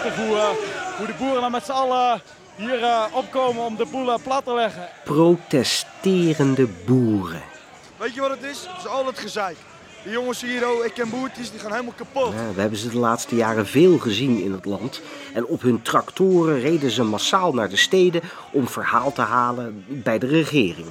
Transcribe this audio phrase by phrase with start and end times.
[0.00, 0.48] prachtig hoe, uh,
[0.96, 2.20] hoe de boeren dan met z'n allen
[2.56, 4.88] hier uh, opkomen om de boel plat te leggen.
[5.04, 7.42] Protesterende boeren.
[7.96, 8.66] Weet je wat het is?
[8.68, 9.56] Het is al het gezeik.
[10.02, 12.32] Die jongens hier, oh, ik ken boertjes, die gaan helemaal kapot.
[12.32, 15.00] Ja, we hebben ze de laatste jaren veel gezien in het land.
[15.34, 18.22] En op hun tractoren reden ze massaal naar de steden
[18.52, 20.88] om verhaal te halen bij de regering.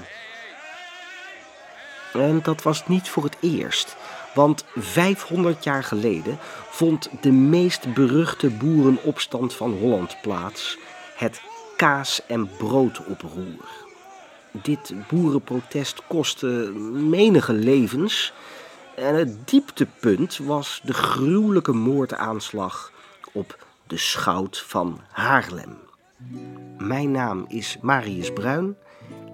[2.13, 3.95] En dat was niet voor het eerst.
[4.34, 6.38] Want 500 jaar geleden
[6.70, 10.77] vond de meest beruchte boerenopstand van Holland plaats.
[11.16, 11.41] Het
[11.76, 13.88] kaas- en broodoproer.
[14.52, 18.34] Dit boerenprotest kostte menige levens.
[18.95, 22.91] En het dieptepunt was de gruwelijke moordaanslag
[23.31, 25.77] op de schout van Haarlem.
[26.77, 28.75] Mijn naam is Marius Bruin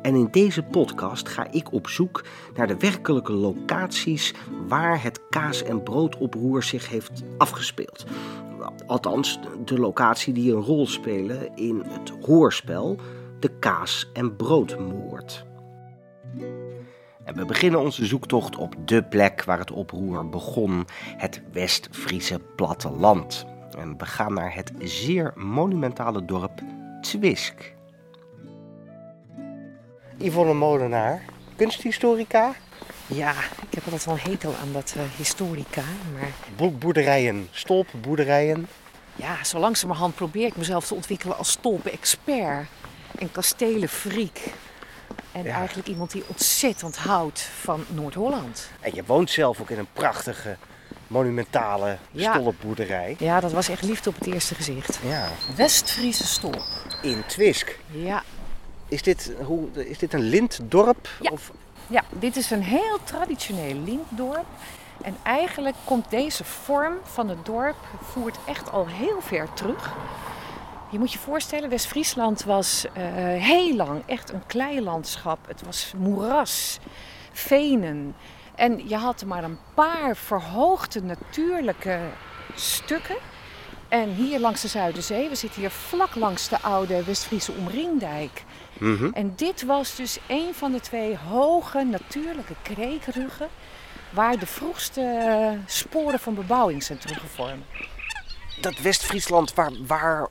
[0.06, 2.24] en in deze podcast ga ik op zoek
[2.56, 4.34] naar de werkelijke locaties
[4.68, 8.06] waar het kaas- en broodoproer zich heeft afgespeeld.
[8.88, 13.00] Althans, de locatie die een rol spelen in het hoorspel
[13.40, 15.46] De Kaas- en Broodmoord.
[17.24, 20.86] En we beginnen onze zoektocht op de plek waar het oproer begon,
[21.18, 23.46] het West-Friese platteland.
[23.78, 26.62] En we gaan naar het zeer monumentale dorp
[27.02, 27.75] Twisk.
[30.18, 31.22] Yvonne Molenaar,
[31.56, 32.54] kunsthistorica.
[33.08, 33.32] Ja,
[33.70, 35.82] ik heb altijd wel een hekel aan dat uh, historica.
[36.14, 36.30] Maar...
[36.56, 38.68] Bo boerderijen, stolpboerderijen.
[39.16, 42.68] Ja, zo langzamerhand probeer ik mezelf te ontwikkelen als stolpen-expert
[43.20, 44.38] en kastelenfreak.
[45.32, 45.54] En ja.
[45.56, 48.70] eigenlijk iemand die ontzettend houdt van Noord-Holland.
[48.80, 50.58] En je woont zelf ook in een prachtige,
[51.08, 52.34] monumentale Ja.
[52.34, 53.16] stolpboerderij.
[53.20, 55.00] Ja, dat was echt liefde op het eerste gezicht.
[55.04, 56.64] Ja, West-Friese stolp.
[57.02, 57.80] in Twisk.
[57.92, 58.24] Ja.
[58.88, 61.10] Is dit, hoe, is dit een lintdorp?
[61.22, 61.32] Ja.
[61.32, 61.52] Of,
[61.88, 64.46] ja, dit is een heel traditioneel lintdorp.
[65.02, 69.94] En eigenlijk komt deze vorm van het dorp voert echt al heel ver terug.
[70.90, 73.04] Je moet je voorstellen, West-Friesland was eh,
[73.42, 75.48] heel lang echt een kleilandschap.
[75.48, 76.80] Het was moeras,
[77.32, 78.16] venen.
[78.56, 82.00] En je had maar een paar verhoogde natuurlijke
[82.56, 83.16] stukken.
[83.88, 88.44] En hier langs de Zuiderzee, we zitten hier vlak langs de oude West-Friese omringdijk.
[88.80, 89.10] Mhm.
[89.14, 93.48] En dit was dus een van de twee hoge natuurlijke kreekruggen
[94.10, 97.64] waar de vroegste eh, sporen van bebouwing zijn teruggevormd.
[98.62, 100.28] Dat West-Friesland, waar, waar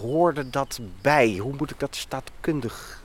[0.00, 1.36] hoorde dat bij?
[1.36, 3.02] Hoe moet ik dat staatkundig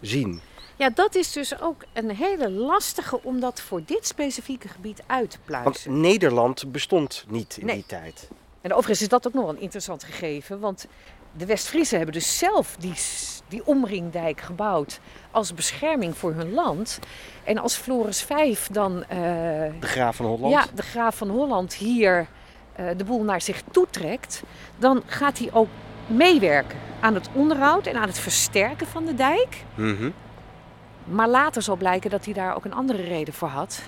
[0.00, 0.40] zien?
[0.76, 5.30] Ja, dat is dus ook een hele lastige om dat voor dit specifieke gebied uit
[5.30, 6.00] te Want pluizen.
[6.00, 7.74] Nederland bestond niet in Nee.
[7.74, 8.28] die tijd.
[8.60, 10.86] En overigens is dat ook nog wel een interessant gegeven, want
[11.36, 12.94] de West-Friesen hebben dus zelf die,
[13.48, 15.00] die omringdijk gebouwd
[15.30, 16.98] als bescherming voor hun land.
[17.44, 19.18] En als Floris V dan eh,
[19.80, 20.52] De graaf van Holland.
[20.52, 22.26] ja, de graaf van Holland hier
[22.72, 24.42] eh, de boel naar zich toetrekt,
[24.78, 25.68] dan gaat hij ook
[26.06, 29.64] meewerken aan het onderhoud en aan het versterken van de dijk.
[29.74, 30.10] Mhm.
[31.04, 33.82] Maar later zal blijken dat hij daar ook een andere reden voor had.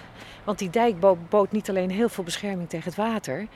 [0.47, 3.47] Want die dijk bo- bood niet alleen heel veel bescherming tegen het water,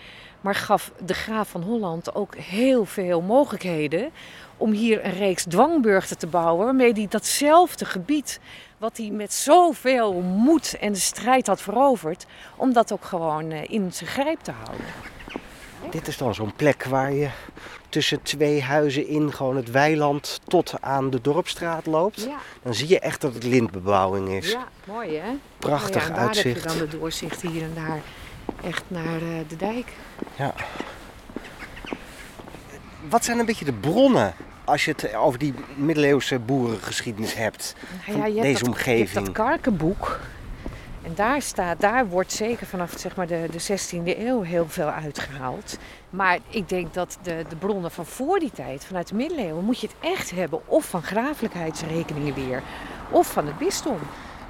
[0.41, 4.11] maar gaf de graaf van Holland ook heel veel mogelijkheden
[4.57, 8.41] om hier een reeks dwangburchten te bouwen, waarmee hij datzelfde gebied,
[8.79, 13.93] wat hij met zoveel moed en strijd had veroverd, om dat ook gewoon eh, in
[13.93, 14.87] zijn grijp te houden.
[15.91, 17.29] Dit is dan zo'n plek waar je
[17.89, 22.23] tussen twee huizen in gewoon het weiland tot aan de dorpstraat loopt.
[22.23, 24.51] Ja, Dan zie je echt dat het lintbebouwing is.
[24.53, 25.31] ja mooi hè?
[25.59, 26.63] Prachtig ja, en daar uitzicht.
[26.65, 28.01] heb je dan de doorzicht hier en daar
[28.65, 29.93] echt naar eh, de dijk.
[30.37, 30.55] Ja.
[33.09, 37.75] Wat zijn een beetje de bronnen als je het over die middeleeuwse boerengeschiedenis hebt?
[38.07, 39.25] Nou je hebt deze dat, Je hebt omgeving.
[39.25, 40.21] dat karkenboek.
[41.03, 44.89] En daar staat, daar wordt zeker vanaf zeg maar, de, de 16e eeuw heel veel
[44.89, 45.79] uitgehaald.
[46.11, 49.81] Maar ik denk dat de, de bronnen van voor die tijd, vanuit de middeleeuwen, moet
[49.81, 50.69] je het echt hebben.
[50.69, 52.63] Of van grafelijkheidsrekeningen weer,
[53.11, 53.99] of van het bisdom.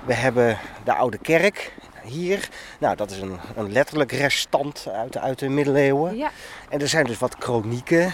[0.04, 1.72] We hebben de oude kerk
[2.02, 2.48] hier.
[2.80, 6.16] Nou, dat is een, een letterlijk restant uit, uit de middeleeuwen.
[6.16, 6.30] Ja,
[6.68, 8.12] En er zijn dus wat kronieken.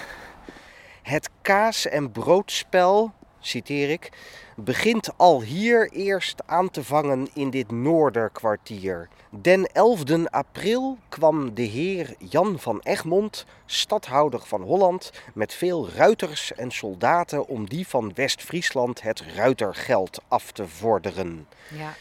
[1.02, 4.10] Het kaas- en broodspel, citeer ik,
[4.56, 9.08] begint al hier eerst aan te vangen in dit Noorderkwartier.
[9.30, 16.54] Den 11 april kwam de heer Jan van Egmond, stadhouder van Holland, met veel ruiters
[16.54, 21.46] en soldaten om die van West-Friesland het ruitergeld af te vorderen.
[21.70, 21.94] ja.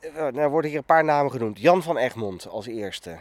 [0.00, 1.58] Eh, Nou worden hier een paar namen genoemd.
[1.60, 3.16] Jan van Egmond als eerste.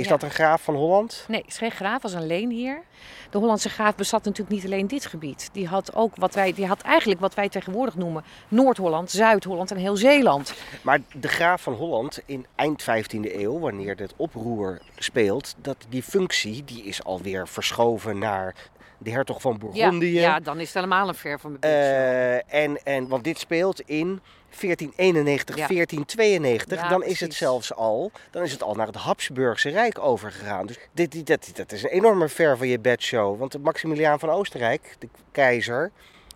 [0.00, 0.10] Is Ja.
[0.10, 1.24] dat een graaf van Holland?
[1.28, 2.82] Nee, het is geen graaf, was een leenheer.
[3.30, 5.48] De Hollandse graaf bezat natuurlijk niet alleen dit gebied.
[5.52, 9.76] Die had ook wat wij, die had eigenlijk wat wij tegenwoordig noemen Noord-Holland, Zuid-Holland en
[9.76, 10.54] heel Zeeland.
[10.82, 16.02] Maar de graaf van Holland in eind 15e eeuw, wanneer het oproer speelt, dat die
[16.02, 18.54] functie die is alweer verschoven naar
[18.98, 20.12] de hertog van Bourgondië.
[20.12, 21.72] Ja, ja, dan is het helemaal een ver van beeld.
[21.74, 24.20] Eh, en, en, want dit speelt in
[24.50, 25.66] 1491, Ja.
[25.66, 26.80] 1492.
[26.80, 30.66] Ja, dan is het zelfs al, dan is het al naar het Habsburgse Rijk overgegaan.
[30.66, 33.38] Dus dit, dit, dat, dat is een enorme ver van je bedshow.
[33.38, 35.90] Want Maximiliaan van Oostenrijk, de keizer,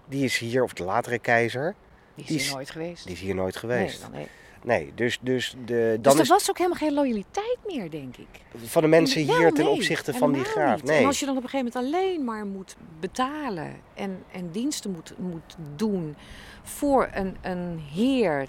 [0.08, 1.74] die is hier, of de latere keizer,
[2.14, 3.04] die is die hier nooit geweest.
[3.04, 4.06] die is hier nooit geweest.
[4.12, 4.28] Nee.
[4.64, 8.16] Nee, dus, dus, de, Dus dan er is was ook helemaal geen loyaliteit meer, denk
[8.16, 8.26] ik.
[8.64, 10.80] van de mensen Wel, hier ten nee, opzichte van die graaf.
[10.80, 10.90] niet.
[10.90, 11.06] En Nee.
[11.06, 15.14] als je dan op een gegeven moment alleen maar moet betalen en, en diensten moet,
[15.18, 16.16] moet doen
[16.62, 18.48] voor een, een heer die,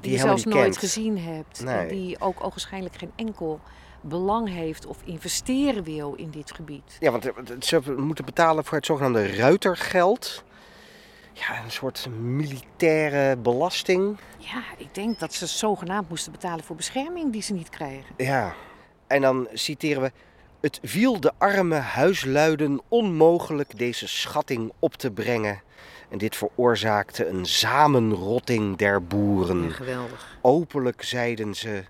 [0.00, 0.78] Die je zelfs nooit kent.
[0.78, 1.58] gezien hebt.
[1.58, 1.88] En Nee.
[1.88, 3.60] die ook ogenschijnlijk geen enkel
[4.00, 6.96] belang heeft of investeren wil in dit gebied.
[7.00, 10.44] Ja, want eh, ze moeten betalen voor het zogenaamde ruitergeld.
[11.34, 14.16] Ja, een soort militaire belasting.
[14.38, 18.14] Ja, ik denk dat ze zogenaamd moesten betalen voor bescherming die ze niet krijgen.
[18.16, 18.54] Ja,
[19.06, 20.12] en dan citeren we.
[20.60, 25.62] Het viel de arme huisluiden onmogelijk deze schatting op te brengen.
[26.08, 29.62] En dit veroorzaakte een samenrotting der boeren.
[29.62, 30.38] Ja, geweldig.
[30.40, 31.84] Openlijk zeiden ze,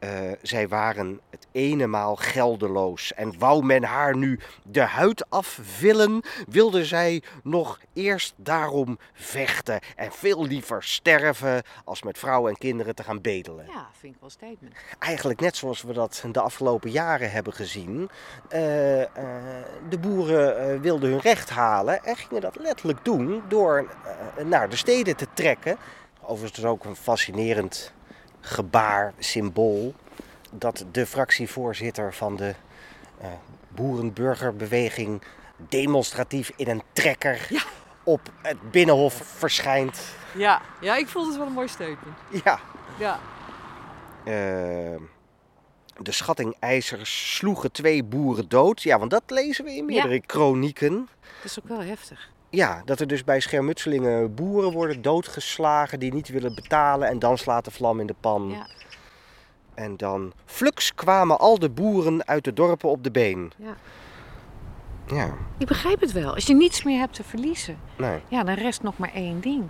[0.00, 0.10] eh,
[0.42, 3.14] zij waren het ene maal geldeloos.
[3.14, 9.80] En wou men haar nu de huid afvillen, wilde zij nog eerst daarom vechten.
[9.96, 13.66] En veel liever sterven als met vrouwen en kinderen te gaan bedelen.
[13.66, 14.74] Ja, vind ik wel statement.
[14.98, 18.10] Eigenlijk net zoals we dat de afgelopen jaren hebben gezien.
[18.48, 19.08] Eh, eh,
[19.88, 23.88] de boeren wilden hun recht halen en gingen dat letterlijk doen door
[24.44, 25.76] naar de steden te trekken.
[26.20, 27.92] Overigens ook een fascinerend
[28.40, 29.94] gebaar, symbool,
[30.50, 32.54] dat de fractievoorzitter van de
[33.20, 33.28] eh
[33.68, 35.22] boerenburgerbeweging
[35.56, 37.62] demonstratief in een trekker Ja.
[38.04, 40.00] op het binnenhof verschijnt.
[40.34, 42.16] Ja, ja ik vond het wel een mooi statement.
[42.44, 42.60] Ja,
[42.98, 43.18] Ja.
[44.24, 45.00] Eh,
[45.98, 48.82] de schattingeisers sloegen twee boeren dood.
[48.82, 51.08] Ja, want dat lezen we in meerdere kronieken.
[51.42, 52.30] Dat is ook wel heftig.
[52.50, 57.08] Ja, dat er dus bij schermutselingen boeren worden doodgeslagen die niet willen betalen.
[57.08, 58.48] En dan slaat de vlam in de pan.
[58.48, 58.66] Ja,
[59.74, 63.52] En dan flux kwamen al de boeren uit de dorpen op de been.
[63.56, 63.74] ja.
[65.06, 66.34] Ja, Ik begrijp het wel.
[66.34, 68.20] Als je niets meer hebt te verliezen, nee.
[68.28, 69.68] ja, dan rest nog maar één ding.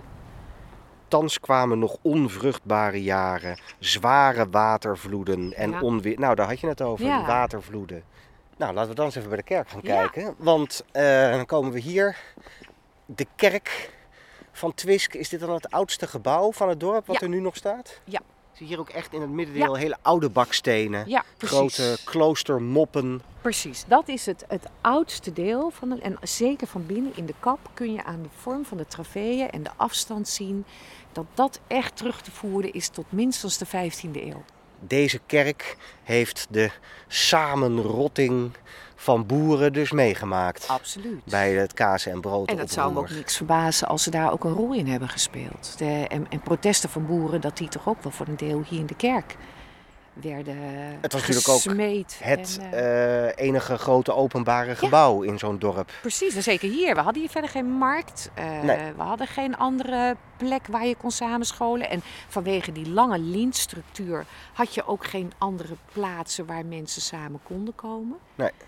[1.07, 5.81] Thans kwamen nog onvruchtbare jaren, zware watervloeden en Ja.
[5.81, 6.19] onweer.
[6.19, 7.25] Nou, daar had je het over, Ja.
[7.25, 8.03] watervloeden.
[8.57, 10.35] Nou, laten we dan eens even bij de kerk gaan kijken.
[10.37, 12.17] Want eh, dan komen we hier.
[13.15, 13.89] De kerk
[14.51, 17.21] van Twisk, is dit dan het oudste gebouw van het dorp wat Ja.
[17.21, 17.99] er nu nog staat?
[18.03, 18.19] Ja.
[18.53, 21.09] Zie je hier ook echt in het middendeel hele oude bakstenen.
[21.09, 21.57] Ja, precies.
[21.57, 23.21] Grote kloostermoppen.
[23.41, 27.33] Precies, dat is het, het oudste deel van de, en zeker van binnen in de
[27.39, 30.65] kap kun je aan de vorm van de traveeën en de afstand zien
[31.11, 34.43] dat dat echt terug te voeren is tot minstens de 15e eeuw.
[34.79, 36.71] Deze kerk heeft de
[37.07, 38.51] samenrotting
[39.01, 40.67] van boeren dus meegemaakt.
[40.67, 41.23] Absoluut.
[41.25, 42.49] Bij het kaas- en brood.
[42.49, 45.09] En dat zou me ook niks verbazen als ze daar ook een rol in hebben
[45.09, 45.73] gespeeld.
[45.77, 48.79] De, en, en protesten van boeren, dat die toch ook wel voor een deel hier
[48.79, 49.35] in de kerk
[50.13, 50.57] werden
[51.01, 51.63] Het was natuurlijk ook.
[52.23, 55.91] Het En, eh, eh, enige grote openbare gebouw in zo'n dorp.
[56.01, 56.95] Precies, en zeker hier.
[56.95, 58.29] We hadden hier verder geen markt.
[58.33, 58.77] eh, Nee.
[58.95, 60.15] We hadden geen andere
[60.45, 61.89] plek waar je kon samenscholen.
[61.89, 67.75] En vanwege die lange lintstructuur had je ook geen andere plaatsen waar mensen samen konden
[67.75, 68.17] komen.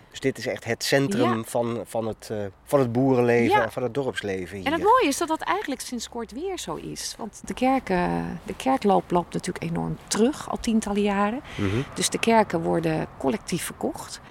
[0.10, 1.44] Dus dit is echt het centrum Ja.
[1.44, 3.64] van, van, het, eh, van het boerenleven Ja.
[3.64, 4.66] en van het dorpsleven hier.
[4.66, 7.16] En het mooie is dat dat eigenlijk sinds kort weer zo is.
[7.18, 11.42] Want de, kerken, de kerkloop loopt natuurlijk enorm terug, al tientallen jaren.
[11.58, 11.82] Mhm.
[11.94, 14.22] Dus de kerken worden collectief verkocht.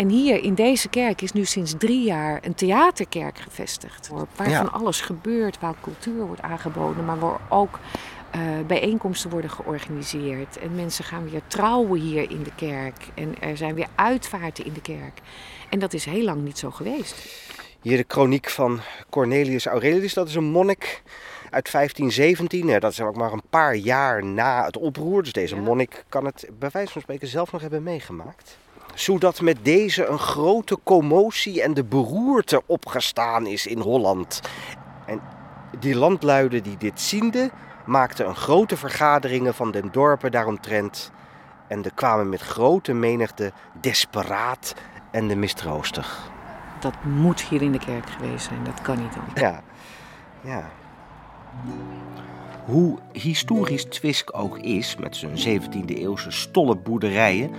[0.00, 4.08] En hier in deze kerk is nu sinds drie jaar een theaterkerk gevestigd.
[4.36, 4.56] Waar Ja.
[4.64, 7.78] van alles gebeurt, waar cultuur wordt aangeboden, maar waar ook
[8.30, 10.58] eh, bijeenkomsten worden georganiseerd.
[10.58, 13.08] En mensen gaan weer trouwen hier in de kerk.
[13.14, 15.20] En er zijn weer uitvaarten in de kerk.
[15.70, 17.14] En dat is heel lang niet zo geweest.
[17.82, 18.80] Hier de kroniek van
[19.10, 21.02] Cornelius Aurelius, dat is een monnik
[21.50, 22.66] uit 1517.
[22.66, 25.22] Ja, dat is ook maar een paar jaar na het oproer.
[25.22, 25.60] Dus deze Ja.
[25.60, 28.58] monnik kan het bij wijze van spreken zelf nog hebben meegemaakt.
[28.94, 34.40] Zodat met deze een grote commotie en de beroerte opgestaan is in Holland.
[35.06, 35.20] En
[35.78, 37.50] die landluiden die dit zienden,
[37.86, 41.10] maakten een grote vergaderingen van den dorpen daaromtrent.
[41.68, 44.74] En er kwamen met grote menigte desperaat
[45.10, 46.30] en de mistroostig.
[46.80, 48.64] Dat moet hier in de kerk geweest zijn.
[48.64, 49.40] Dat kan niet anders.
[49.40, 49.62] Ja,
[50.40, 50.70] ja.
[52.64, 57.50] Hoe historisch Twisk ook is, met zijn 17e eeuwse stolle boerderijen,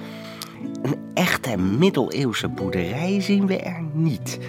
[0.82, 4.40] een echte middeleeuwse boerderij zien we er niet.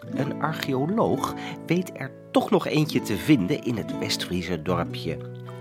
[0.00, 1.34] Een archeoloog
[1.66, 5.18] weet er toch nog eentje te vinden in het Westfriese dorpje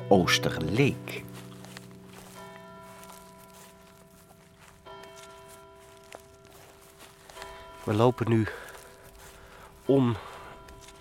[0.08, 1.24] Oosterleek.
[7.84, 8.48] We lopen nu
[9.86, 10.16] om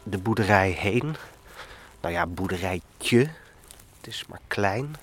[0.03, 1.17] de boerderij heen.
[2.01, 3.19] Nou ja, boerderijtje.
[3.97, 4.97] Het is maar klein.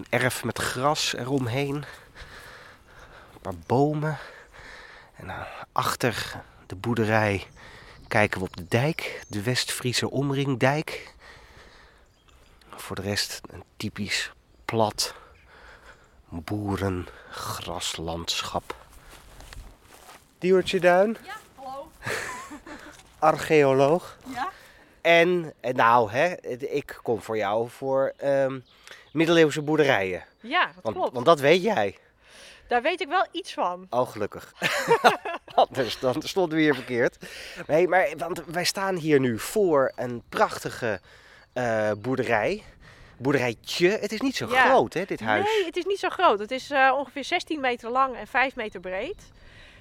[0.00, 1.74] Een erf met gras eromheen.
[1.74, 1.84] Een
[3.42, 4.18] paar bomen.
[5.14, 7.46] En nou, achter de boerderij
[8.08, 9.24] kijken we op de dijk.
[9.28, 11.14] De West-Friese omringdijk.
[12.68, 14.32] Voor de rest een typisch
[14.64, 15.14] plat
[16.28, 18.74] boerengraslandschap.
[20.38, 21.90] Diewertje Duin, Ja, hallo.
[23.18, 24.18] archeoloog.
[24.26, 24.48] Ja?
[25.00, 28.58] En, en nou, hè, ik kom voor jou voor ehm,
[29.12, 30.24] middeleeuwse boerderijen.
[30.40, 31.12] Ja, dat Want, klopt.
[31.12, 31.96] want dat weet jij.
[32.68, 33.86] Daar weet ik wel iets van.
[33.90, 34.52] Oh, gelukkig.
[35.54, 37.16] Anders dan stonden we hier verkeerd.
[37.66, 41.00] Nee, maar want wij staan hier nu voor een prachtige
[41.52, 42.62] eh, boerderij.
[43.16, 43.88] Boerderijtje.
[43.88, 44.64] Het is niet zo Ja.
[44.68, 45.44] groot, hè, dit huis.
[45.44, 46.38] Nee, het is niet zo groot.
[46.38, 49.22] Het is eh, ongeveer 16 meter lang en 5 meter breed.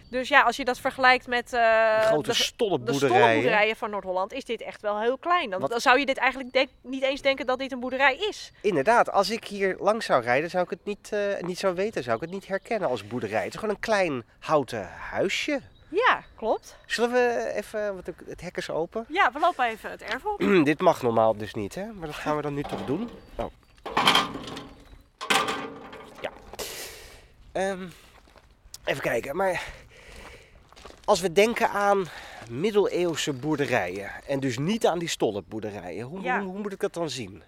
[0.10, 3.76] Dus ja, als je dat vergelijkt met De grote de, de stollenboerderijen.
[3.76, 5.50] van Noord-Holland, is dit echt wel heel klein.
[5.50, 8.16] Dan, Wat- dan zou je dit eigenlijk denk- niet eens denken dat dit een boerderij
[8.18, 8.52] is.
[8.62, 12.04] Inderdaad, als ik hier langs zou rijden, zou ik het niet, eh, niet zo weten.
[12.04, 13.44] Zou ik het niet herkennen als boerderij.
[13.44, 15.62] Het is gewoon een klein houten huisje.
[15.90, 16.78] Ja, klopt.
[16.86, 19.06] Zullen we even, want het hek is open.
[19.08, 20.40] Ja, we lopen even het erf op.
[20.64, 21.86] Dit mag normaal dus niet, hè?
[21.94, 23.10] Maar dat gaan we dan nu toch doen.
[23.36, 23.46] Oh.
[26.22, 26.32] Ja.
[27.52, 27.88] Ehm,
[28.86, 29.64] even kijken, maar
[31.10, 32.06] als we denken aan
[32.50, 36.40] middeleeuwse boerderijen en dus niet aan die stollenboerderijen, hoe, Ja.
[36.40, 37.44] hoe, hoe moet ik dat dan zien?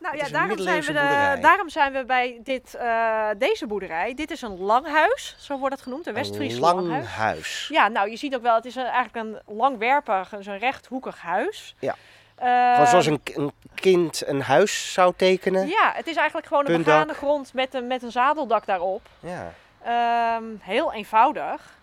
[0.00, 4.14] Nou ja, daarom zijn, we de- daarom zijn we bij dit, eh, deze boerderij.
[4.14, 6.88] Dit is een langhuis, zo wordt het genoemd, een West-Fries Een langhuis.
[6.88, 7.68] lang huis.
[7.72, 11.74] Ja, nou je ziet ook wel, het is een, eigenlijk een langwerpig, een rechthoekig huis.
[11.78, 11.94] Ja.
[12.34, 15.68] Eh, zoals een, een kind een huis zou tekenen.
[15.68, 19.02] Ja, het is eigenlijk gewoon een begane grond met een, met een zadeldak daarop.
[19.20, 19.52] Ja.
[19.82, 21.82] Ehm, heel eenvoudig.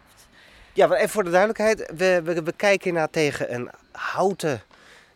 [0.73, 1.91] Ja, maar even voor de duidelijkheid.
[1.97, 4.61] We, we, we kijken naar tegen een houten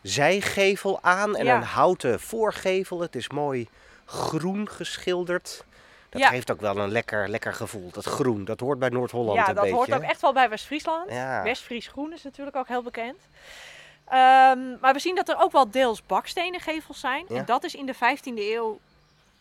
[0.02, 1.56] zijgevel aan en Ja.
[1.56, 3.00] een houten voorgevel.
[3.00, 3.68] Het is mooi
[4.06, 5.64] groen geschilderd.
[6.10, 6.30] Dat Ja.
[6.30, 7.90] geeft ook wel een lekker, lekker gevoel.
[7.92, 9.78] Dat groen, dat hoort bij Noord-Holland Ja, een dat beetje.
[9.78, 11.12] hoort ook echt wel bij West-Friesland.
[11.12, 11.44] Ja.
[11.44, 13.18] West-Fries groen is natuurlijk ook heel bekend.
[14.06, 17.26] Ehm, maar we zien dat er ook wel deels bakstenen gevels zijn.
[17.30, 17.36] Ja.
[17.36, 18.80] En dat is in de 15e eeuw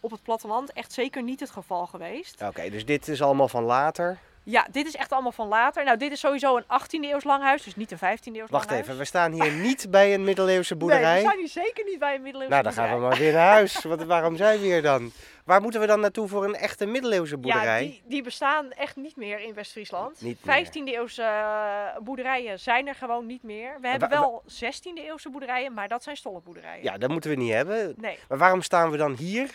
[0.01, 2.43] op het platteland echt zeker niet het geval geweest.
[2.43, 4.19] Oké, dus dit is allemaal van later.
[4.45, 5.85] Ja, dit is echt allemaal van later.
[5.85, 8.81] Nou, dit is sowieso een 18e eeuws langhuis, dus niet een 15e eeuws Wacht langhuis.
[8.81, 11.13] even, we staan hier niet bij een middeleeuwse boerderij.
[11.13, 13.09] Nee, we zijn hier zeker niet bij een middeleeuwse nou, dan gaan we boerderij.
[13.19, 13.83] maar weer naar huis.
[13.83, 15.13] Want waarom zijn we hier dan?
[15.45, 17.83] Waar moeten we dan naartoe voor een echte middeleeuwse boerderij?
[17.85, 20.21] Ja, die, die bestaan echt niet meer in West-Friesland.
[20.21, 20.67] Niet meer.
[20.67, 23.77] 15e eeuwse eh, boerderijen zijn er gewoon niet meer.
[23.81, 26.83] We hebben wa- wel 16e eeuwse boerderijen, maar dat zijn stollenboerderijen.
[26.85, 27.95] Ja, dat moeten we niet hebben.
[27.97, 28.19] Nee.
[28.29, 29.51] Maar waarom staan we dan hier?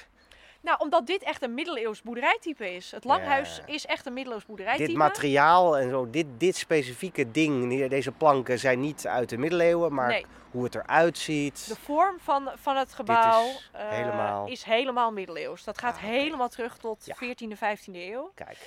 [0.61, 2.91] Nou, omdat dit echt een middeleeuws boerderijtype is.
[2.91, 3.73] Het langhuis Ja.
[3.73, 4.87] is echt een middeleeuws boerderijtype.
[4.87, 9.93] Dit materiaal en zo, dit, dit specifieke ding, deze planken zijn niet uit de middeleeuwen,
[9.93, 11.67] maar Nee, hoe het eruit ziet.
[11.67, 15.63] de vorm van, van het gebouw is eh, helemaal- is helemaal middeleeuws.
[15.63, 17.15] Dat gaat Ah, helemaal terug tot Ja.
[17.15, 18.31] 14e, 15e eeuw.
[18.35, 18.57] Kijk,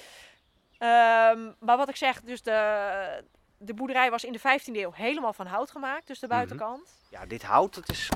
[0.79, 3.25] Ehm, maar wat ik zeg, dus de,
[3.59, 6.35] de boerderij was in de 15e eeuw helemaal van hout gemaakt, dus de Mhm.
[6.37, 6.89] buitenkant.
[7.11, 8.09] ja, dit hout, dat is...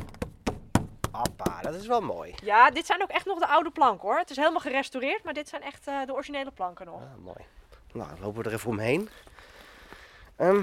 [1.17, 2.35] Appa, dat is wel mooi.
[2.43, 4.19] Ja, dit zijn ook echt nog de oude planken hoor.
[4.19, 7.01] Het is helemaal gerestaureerd, maar dit zijn echt eh, de originele planken nog.
[7.01, 7.45] Ah, mooi.
[7.93, 9.09] Nou, dan lopen we er even omheen.
[10.37, 10.63] Ehm,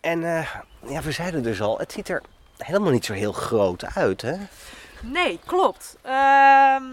[0.00, 0.54] en eh,
[0.86, 2.22] ja, we zeiden dus al, het ziet er
[2.56, 4.36] helemaal niet zo heel groot uit, hè?
[5.02, 5.96] Nee, klopt.
[6.02, 6.84] Ehm,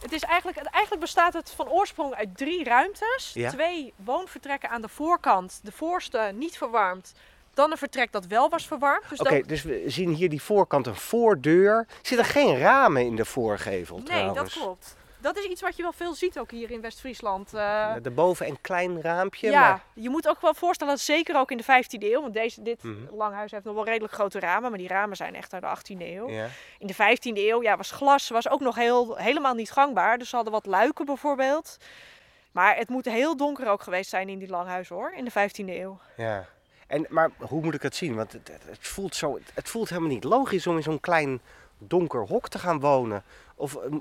[0.00, 3.30] het is eigenlijk, eigenlijk bestaat het van oorsprong uit drie ruimtes.
[3.34, 3.50] Ja.
[3.50, 5.60] Twee woonvertrekken aan de voorkant.
[5.62, 7.14] De voorste niet verwarmd.
[7.58, 9.08] Dan een vertrek dat wel was verwarmd.
[9.08, 11.86] Dus Oké, dan- dus we zien hier die voorkant een voordeur.
[12.02, 14.36] Zitten geen ramen in de voorgevel Nee, trouwens?
[14.54, 14.96] dat klopt.
[15.20, 17.54] Dat is iets wat je wel veel ziet ook hier in West-Friesland.
[17.54, 19.82] Eh, Daarboven een klein raampje, ja, maar...
[19.94, 22.82] je moet ook wel voorstellen, dat zeker ook in de 15e eeuw, want deze, dit
[22.82, 23.14] Mhm.
[23.16, 26.04] langhuis heeft nog wel redelijk grote ramen, maar die ramen zijn echt uit de 18e
[26.14, 26.28] eeuw.
[26.30, 26.46] Ja.
[26.78, 30.28] In de 15e eeuw ja, was glas was ook nog heel, helemaal niet gangbaar, dus
[30.28, 31.76] ze hadden wat luiken bijvoorbeeld.
[32.52, 35.80] Maar het moet heel donker ook geweest zijn in die langhuis hoor, in de 15e
[35.80, 35.98] eeuw.
[36.16, 36.46] Ja.
[36.88, 38.14] En, maar hoe moet ik het zien?
[38.14, 41.40] Want het, het, voelt zo, het voelt helemaal niet logisch om in zo'n klein
[41.78, 43.22] donker hok te gaan wonen.
[43.54, 43.92] Of eh,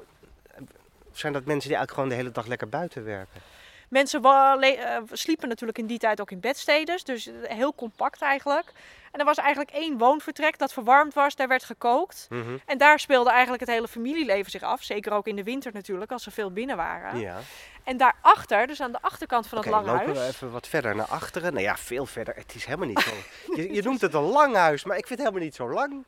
[1.11, 3.41] zijn dat mensen die eigenlijk gewoon de hele dag lekker buiten werken?
[3.87, 8.71] Mensen eh, sliepen natuurlijk in die tijd ook in bedstedes, dus heel compact eigenlijk.
[9.11, 12.25] En er was eigenlijk één woonvertrek dat verwarmd was, daar werd gekookt.
[12.29, 12.57] Mhm.
[12.65, 14.83] En daar speelde eigenlijk het hele familieleven zich af.
[14.83, 17.19] Zeker ook in de winter natuurlijk, als ze veel binnen waren.
[17.19, 17.37] Ja.
[17.83, 20.07] En daarachter, dus aan de achterkant van het Oké, langhuis...
[20.07, 21.53] lopen we even wat verder naar achteren.
[21.53, 22.35] Nou ja, veel verder.
[22.35, 23.11] Het is helemaal niet zo...
[23.55, 26.05] Je, je noemt het een langhuis, maar ik vind het helemaal niet zo lang.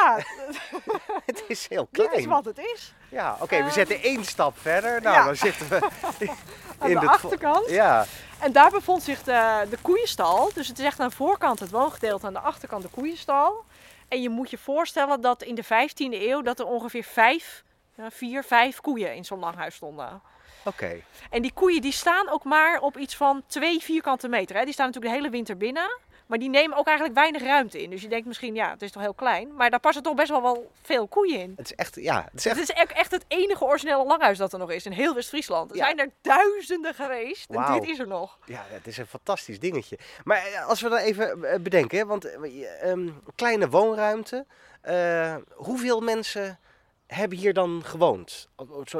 [0.00, 0.18] Ja,
[1.26, 2.10] Het is heel klein.
[2.10, 2.94] dit is wat het is.
[3.08, 5.02] Ja, oké, we Eh, zetten één stap verder.
[5.02, 5.24] Nou, ja.
[5.24, 5.78] dan zitten we
[6.80, 7.70] Aan in de achterkant.
[7.70, 8.06] Ja,
[8.38, 10.50] En daar bevond zich de, de koeienstal.
[10.54, 13.64] Dus het is echt aan de voorkant het woongedeelte, aan de achterkant de koeienstal.
[14.08, 18.10] En je moet je voorstellen dat in de 15e eeuw dat er ongeveer vijf, ja,
[18.10, 20.22] vier, vijf koeien in zo'n langhuis stonden.
[20.64, 21.00] oké.
[21.30, 24.56] En die koeien die staan ook maar op iets van twee vierkante meter.
[24.56, 24.64] Hè.
[24.64, 25.98] Die staan natuurlijk de hele winter binnen.
[26.30, 27.90] Maar die nemen ook eigenlijk weinig ruimte in.
[27.90, 29.54] Dus je denkt misschien, ja, het is toch heel klein.
[29.54, 31.52] Maar daar passen toch best wel wel veel koeien in.
[31.56, 32.58] Het is echt, ja, het is echt...
[32.60, 35.70] Het is echt- het enige originele langhuis dat er nog is in heel West-Friesland.
[35.70, 35.84] Er Ja.
[35.84, 37.80] zijn er duizenden geweest en Wauw.
[37.80, 38.38] dit is er nog.
[38.44, 39.98] Ja, het is een fantastisch dingetje.
[40.24, 42.24] Maar eh, als we dan even eh, bedenken, want
[42.80, 44.46] ehm, kleine woonruimte.
[45.54, 46.58] hoeveel mensen
[47.06, 48.48] hebben hier dan gewoond?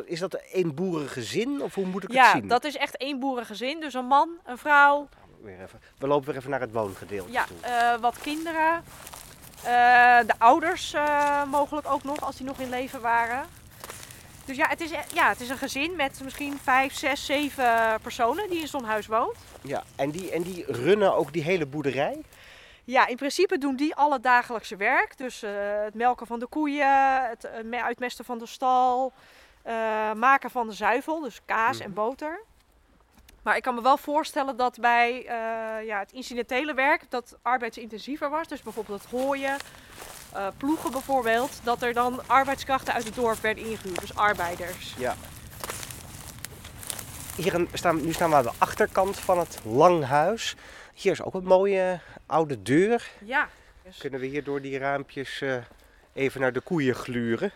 [0.05, 2.49] Is dat een boerengezin of hoe moet ik het Ja, zien?
[2.49, 3.81] dat is echt één boerengezin.
[3.81, 5.09] Dus een man, een vrouw,
[5.43, 5.81] Weer even.
[5.99, 7.57] We lopen weer even naar het woongedeelte ja, toe.
[7.61, 8.85] eh, wat kinderen.
[9.65, 13.47] eh, de ouders eh, mogelijk ook nog, als die nog in leven waren.
[14.45, 17.99] Dus ja het, is, e- ja, het is een gezin met misschien vijf, zes, zeven
[18.03, 19.37] personen die in zo'n huis woont.
[19.63, 22.23] Ja, en die, en die runnen ook die hele boerderij?
[22.85, 25.19] Ja, in principe doen die alle dagelijkse werk.
[25.19, 25.41] Dus
[25.85, 29.13] het melken van de koeien, het me- uitmesten van de stal,
[30.15, 32.41] maken van de zuivel, dus kaas en boter.
[33.43, 38.31] Maar ik kan me wel voorstellen dat bij eh, ja, het incidentele werk dat arbeidsintensiever
[38.31, 38.49] was.
[38.49, 39.57] Dus bijvoorbeeld het hooien,
[40.33, 41.61] eh, ploegen bijvoorbeeld.
[41.63, 44.95] Dat er dan arbeidskrachten uit het dorp werden ingehuurd, dus arbeiders.
[44.99, 45.15] Ja.
[47.37, 50.57] Hier staan, nu staan we aan de achterkant van het langhuis.
[50.95, 53.11] Hier is ook een mooie oude deur.
[53.25, 53.49] Ja,
[53.99, 55.57] Kunnen we hier door die raampjes eh,
[56.13, 57.53] even naar de koeien gluren?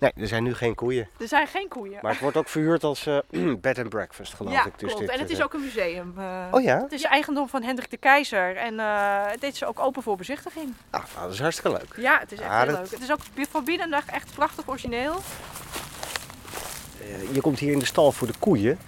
[0.00, 1.08] Nee, er zijn nu geen koeien.
[1.20, 1.98] er zijn geen koeien.
[2.02, 3.18] Maar het wordt ook verhuurd als eh,
[3.60, 4.78] bed and breakfast, geloof ja, ik.
[4.78, 4.98] Dus klopt.
[4.98, 6.14] dit, en het eh, is ook een museum.
[6.18, 6.46] eh.
[6.50, 6.80] Oh ja?
[6.82, 10.74] Het is eigendom van Hendrik de Keizer en eh dit is ook open voor bezichtiging.
[10.90, 11.94] Ah, nou, dat is hartstikke leuk.
[11.96, 12.90] Ja, het is echt Ah, heel dat- leuk.
[12.90, 15.14] Het is ook van binnen echt- echt prachtig origineel.
[17.00, 18.78] Eh, je komt hier in de stal voor de koeien.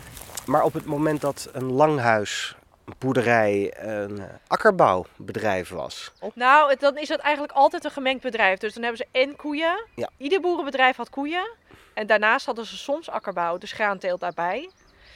[0.46, 2.56] Maar op het moment dat een langhuis,
[2.98, 6.12] boerderij, een akkerbouwbedrijf was.
[6.34, 8.58] Nou, dan is het eigenlijk altijd een gemengd bedrijf.
[8.58, 9.86] Dus dan hebben ze en koeien.
[9.94, 10.10] Ja.
[10.16, 11.50] Ieder boerenbedrijf had koeien.
[11.94, 14.70] En daarnaast hadden ze soms akkerbouw, dus graanteelt daarbij.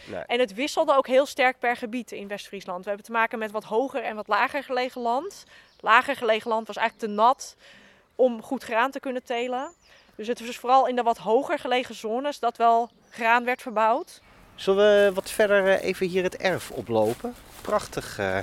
[0.07, 0.23] Nee.
[0.27, 2.83] En het wisselde ook heel sterk per gebied in West-Friesland.
[2.83, 5.45] We hebben te maken met wat hoger en wat lager gelegen land.
[5.81, 7.57] Lager gelegen land was eigenlijk te nat
[8.15, 9.73] om goed graan te kunnen telen.
[10.15, 13.63] Dus het was dus vooral in de wat hoger gelegen zones dat wel graan werd
[13.63, 14.21] verbouwd.
[14.57, 17.35] Zullen we wat verder eh, even hier het erf oplopen?
[17.61, 18.39] Prachtig eh,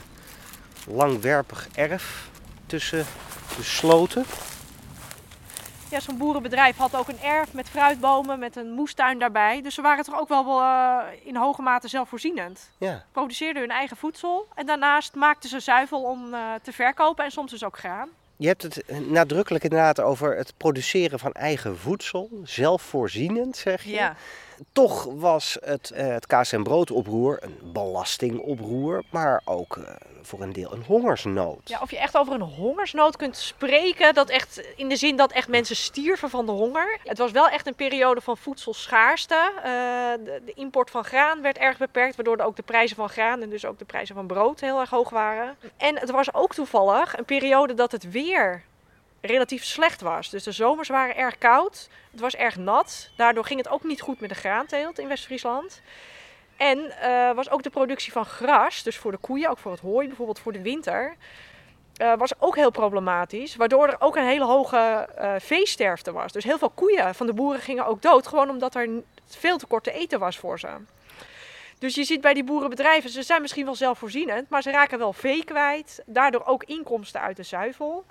[0.88, 2.30] langwerpig erf
[2.66, 3.06] tussen
[3.58, 4.26] de sloten.
[5.90, 9.62] Ja, zo'n boerenbedrijf had ook een erf met fruitbomen, met een moestuin daarbij.
[9.62, 12.70] Dus ze waren toch ook wel, eh, in hoge mate zelfvoorzienend.
[12.78, 17.52] Ja, Produceerden hun eigen voedsel en daarnaast maakten ze zuivel om te verkopen en soms
[17.52, 18.10] dus ook graan.
[18.38, 22.30] je hebt het nadrukkelijk inderdaad over het produceren van eigen voedsel.
[22.44, 24.12] Zelfvoorzienend, zeg je.
[24.72, 30.54] Toch was het, eh, het kaas- en broodoproer een belastingoproer, maar ook eh, voor een
[30.54, 31.70] deel een hongersnood.
[31.70, 35.32] Ja, of je echt over een hongersnood kunt spreken, dat echt in de zin dat
[35.32, 37.00] echt mensen stierven van de honger.
[37.04, 39.52] Het was wel echt een periode van voedselschaarste.
[39.64, 39.72] Eh,
[40.26, 43.50] de, de import van graan werd erg beperkt, waardoor ook de prijzen van graan en
[43.50, 45.56] dus ook de prijzen van brood heel erg hoog waren.
[45.78, 48.64] En het was ook toevallig een periode dat het weer
[49.26, 50.30] relatief slecht was.
[50.30, 53.10] Dus de zomers waren erg koud, het was erg nat.
[53.16, 55.82] Daardoor ging het ook niet goed met de graanteelt in West-Friesland.
[56.58, 59.82] En eh, was ook de productie van gras, dus voor de koeien, ook voor het
[59.82, 61.16] hooi, bijvoorbeeld voor de winter,
[61.98, 63.56] eh, was ook heel problematisch.
[63.56, 66.32] Waardoor er ook een hele hoge eh, veesterfte was.
[66.32, 68.90] Dus heel veel koeien van de boeren gingen ook dood, gewoon omdat er
[69.26, 70.70] veel te kort te eten was voor ze.
[71.80, 75.14] Dus je ziet bij die boerenbedrijven, ze zijn misschien wel zelfvoorzienend, maar ze raken wel
[75.14, 76.04] vee kwijt.
[76.06, 78.06] Daardoor ook inkomsten uit de zuivel.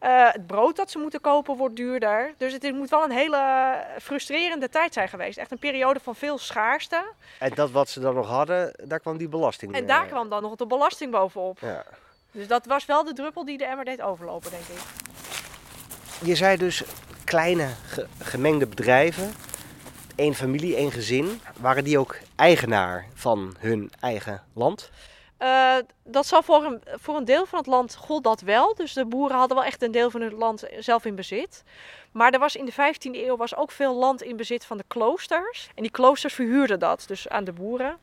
[0.00, 2.34] Eh, het brood dat ze moeten kopen wordt duurder.
[2.36, 5.38] Dus het moet wel een hele frustrerende tijd zijn geweest.
[5.38, 7.04] Echt een periode van veel schaarste.
[7.38, 10.42] En dat wat ze dan nog hadden, daar kwam die belasting En daar kwam dan
[10.42, 11.58] nog de belasting bovenop.
[11.60, 11.84] Ja.
[12.32, 14.80] Dus dat was wel de druppel die de emmer deed overlopen, denk ik.
[16.24, 16.82] Je zei dus
[17.24, 19.32] kleine ge- gemengde bedrijven,
[20.14, 21.40] één familie, één gezin.
[21.58, 24.90] Waren die ook eigenaar van hun eigen land?
[25.40, 28.74] Eh, dat zal voor een, voor een deel van het land gold dat wel.
[28.74, 31.62] Dus de boeren hadden wel echt een deel van hun land zelf in bezit.
[32.12, 34.84] Maar er was in de 15e eeuw was ook veel land in bezit van de
[34.86, 35.70] kloosters.
[35.74, 37.98] En die kloosters verhuurden dat dus aan de boeren.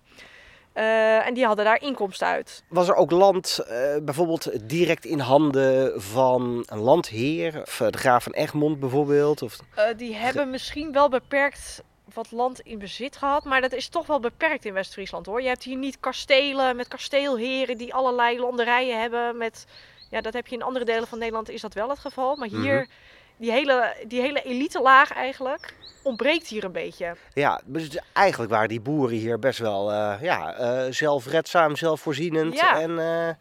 [0.73, 2.63] Eh, en die hadden daar inkomsten uit.
[2.69, 8.23] Was er ook land, eh, bijvoorbeeld direct in handen van een landheer, of de graaf
[8.23, 9.41] van Egmond bijvoorbeeld?
[9.41, 9.59] Of...
[9.75, 11.83] Eh, die hebben misschien wel beperkt
[12.17, 15.41] wat land in bezit gehad, maar dat is toch wel beperkt in West-Friesland hoor.
[15.41, 19.37] Je hebt hier niet kastelen met kasteelheren die allerlei landerijen hebben.
[19.37, 19.65] Met,
[20.09, 22.47] ja, dat heb je in andere delen van Nederland is dat wel het geval, maar
[22.47, 22.89] hier Mhm.
[23.37, 25.73] Die hele, die hele elite laag eigenlijk
[26.07, 27.15] ontbreekt hier een beetje.
[27.33, 32.81] Ja, dus eigenlijk waren die boeren hier best wel eh, ja, eh, zelfredzaam, zelfvoorzienend Ja.
[32.81, 33.33] en eh,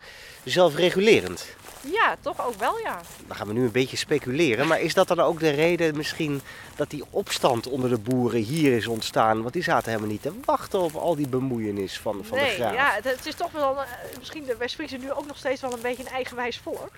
[0.45, 1.55] zelfregulerend.
[1.81, 3.01] Ja, toch ook wel ja.
[3.27, 6.41] Dan gaan we nu een beetje speculeren, maar is dat dan ook de reden misschien
[6.77, 9.41] dat die opstand onder de boeren hier is ontstaan?
[9.43, 12.55] Want die zaten helemaal niet te wachten op al die bemoeienis van, van de nee,
[12.55, 12.75] graaf.
[12.75, 13.79] ja, het, het is toch wel,
[14.19, 16.91] misschien de West-Friesen nu ook nog steeds wel een beetje een eigenwijs volk.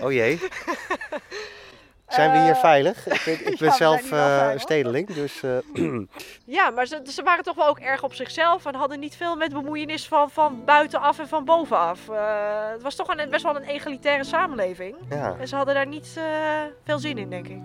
[0.00, 0.40] Oh jee.
[2.10, 3.06] Zijn we hier Eh, veilig?
[3.08, 5.50] Ik, weet, ik ben ja, zelf wel eh, stedeling, dus eh,
[6.44, 9.36] Ja, maar ze, ze waren toch wel ook erg op zichzelf en hadden niet veel
[9.36, 12.08] met bemoeienis van, van buitenaf en van bovenaf.
[12.08, 12.16] Eh,
[12.72, 14.96] het was toch een, best wel een egalitaire samenleving.
[15.10, 15.36] ja.
[15.40, 16.24] En ze hadden daar niet eh,
[16.84, 17.58] veel zin in, denk ik.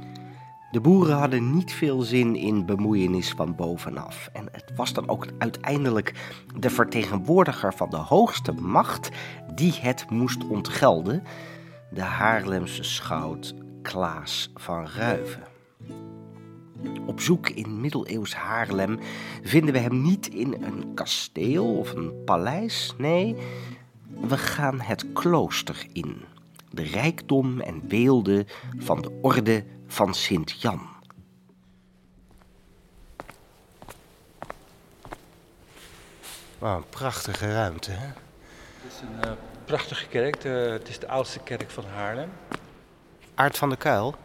[0.71, 4.29] De boeren hadden niet veel zin in bemoeienis van bovenaf.
[4.33, 6.13] En het was dan ook uiteindelijk
[6.59, 9.09] de vertegenwoordiger van de hoogste macht
[9.53, 11.23] die het moest ontgelden.
[11.89, 13.53] De Haarlemse schout
[13.85, 15.43] Klaas van Ruiven.
[17.05, 18.99] Op zoek in middeleeuws Haarlem
[19.43, 22.93] vinden we hem niet in een kasteel of een paleis.
[22.97, 23.35] Nee,
[24.07, 26.21] we gaan het klooster in.
[26.69, 28.45] De rijkdom en weelde
[28.77, 30.81] van de orde van Sint-Jan.
[36.57, 38.05] Wat een prachtige ruimte, hè?
[38.05, 39.31] Het is een eh,
[39.65, 40.41] prachtige kerk.
[40.41, 42.29] De- het is de oudste kerk van Haarlem.
[43.35, 44.15] Aart van der Kuil,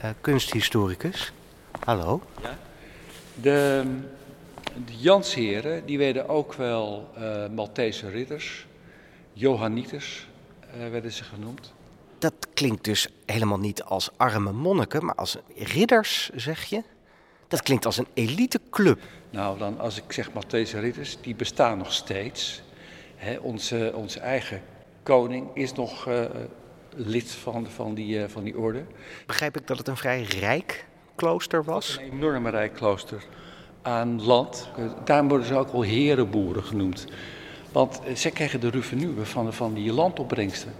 [0.00, 1.32] eh, kunsthistoricus.
[1.84, 2.22] Hallo.
[3.34, 3.84] De,
[4.86, 8.66] de Jansheren die werden ook wel eh Maltese ridders,
[9.32, 10.28] Johanniters
[10.60, 11.72] eh, werden ze genoemd.
[12.18, 16.82] Dat klinkt dus helemaal niet als arme monniken, maar als ridders, zeg je?
[17.48, 19.00] Dat klinkt als een eliteclub.
[19.30, 22.62] Nou, dan als ik zeg Maltese ridders, die bestaan nog steeds.
[23.16, 24.62] Hè, onze, onze eigen
[25.02, 26.08] koning is nog
[26.98, 28.84] lid van, van, die, eh, van die orde.
[29.26, 31.98] Begrijp ik dat het een vrij rijk klooster was?
[32.00, 33.24] Een enorme rijk klooster
[33.82, 34.68] aan land.
[35.04, 37.04] Daarom worden ze ook wel herenboeren genoemd.
[37.72, 40.72] Want eh, zij kregen de revenue van, van die landopbrengsten.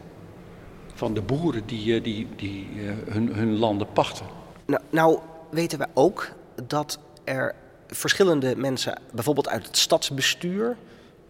[0.94, 2.68] Van de boeren die, eh, die, die
[3.08, 4.26] hun, hun landen pachten.
[4.66, 5.18] Nou, nou
[5.50, 6.32] weten we ook
[6.66, 7.54] dat er
[7.86, 10.76] verschillende mensen, bijvoorbeeld uit het stadsbestuur,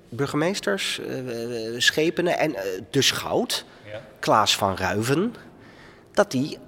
[0.08, 1.00] burgemeesters,
[1.76, 2.56] schepenen en
[2.90, 3.64] de schout,
[4.18, 5.34] Klaas van Ruiven,
[6.12, 6.58] dat die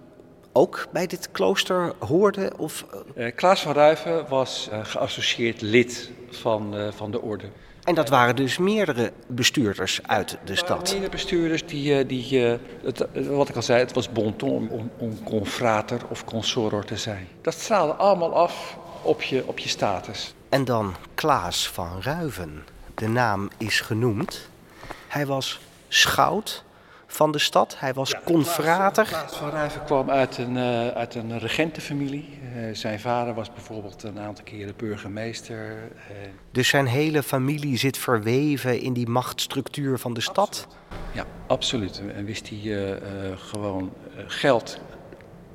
[0.52, 6.10] ook bij dit klooster hoorde of eh, Eh, Klaas van Ruiven was eh, geassocieerd lid
[6.30, 7.44] van, eh, van de orde.
[7.84, 10.82] en dat waren dus meerdere bestuurders uit de stad.
[10.90, 12.38] Meerdere bestuurders die, eh, die
[12.82, 16.84] het, wat ik al zei, het was bon ton om, om, om confrater of consoror
[16.84, 17.28] te zijn.
[17.42, 20.34] Dat straalde allemaal af op je, op je status.
[20.48, 22.64] En dan Klaas van Ruiven.
[22.94, 24.48] De naam is genoemd.
[25.08, 26.64] Hij was schout
[27.12, 27.76] van de stad.
[27.78, 29.04] Hij was confrater.
[29.04, 32.38] Klaas van Ruiven kwam uit een, eh, uit een regentenfamilie.
[32.54, 35.90] Eh, zijn vader was bijvoorbeeld een aantal keren burgemeester.
[36.08, 36.16] Eh,
[36.50, 40.66] Dus zijn hele familie zit verweven in die machtsstructuur van de stad.
[41.12, 42.02] ja, absoluut.
[42.14, 42.98] En wist hij
[43.36, 43.92] gewoon
[44.26, 44.80] geld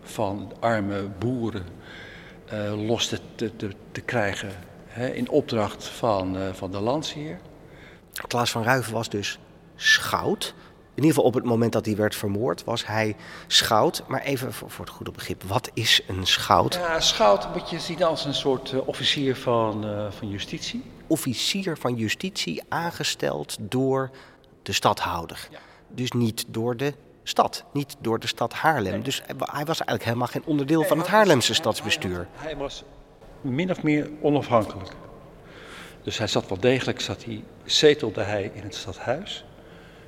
[0.02, 1.66] van arme boeren
[2.88, 4.50] los te, te, te, krijgen.
[4.86, 7.40] Hè, in opdracht van, van de landsheer.
[8.28, 9.40] Klaas van Ruiven was dus
[9.76, 10.54] schout.
[10.96, 13.16] In ieder geval op het moment dat hij werd vermoord was hij
[13.48, 14.04] schout.
[14.08, 16.74] Maar even voor, voor het goede begrip, wat is een schout?
[16.74, 20.84] Ja, schout moet je zien als een soort eh, officier van, eh, van justitie.
[21.08, 24.10] Officier van justitie aangesteld door
[24.64, 25.48] de stadhouder.
[25.88, 29.04] Dus niet door de stad, niet door de stad Haarlem.
[29.04, 32.28] Dus hij wa- hij was eigenlijk helemaal geen onderdeel van het Haarlemse stadsbestuur.
[32.36, 32.84] Hij was
[33.42, 34.92] min of meer onafhankelijk.
[36.04, 39.46] Dus hij zat wel degelijk, zat hij, zetelde hij in het stadhuis,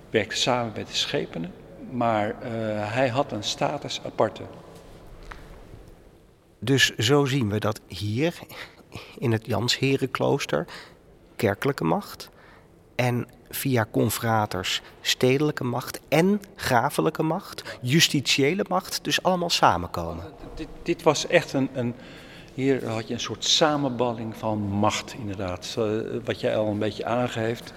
[0.10, 1.54] werkte samen met de schepenen,
[1.92, 2.52] maar eh,
[2.94, 4.42] hij had een status aparte.
[6.60, 8.40] Dus zo zien we dat hier
[9.18, 10.66] in het Jansherenklooster
[11.36, 12.30] kerkelijke macht
[12.96, 20.24] en via confraters stedelijke macht en grafelijke macht, justitiële macht, dus allemaal samenkomen.
[20.56, 21.96] Dit, dit was echt een, een.
[22.54, 25.66] Hier had je een soort samenballing van macht, inderdaad.
[25.66, 27.74] Zo, Wat jij al een beetje aangeeft.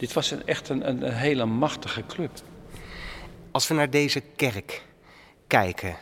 [0.00, 2.30] Dit was een, echt een, een, een hele machtige club.
[3.50, 4.82] Als we naar deze kerk
[5.46, 5.96] kijken.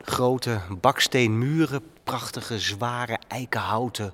[0.00, 4.12] Grote baksteenmuren, prachtige zware eikenhouten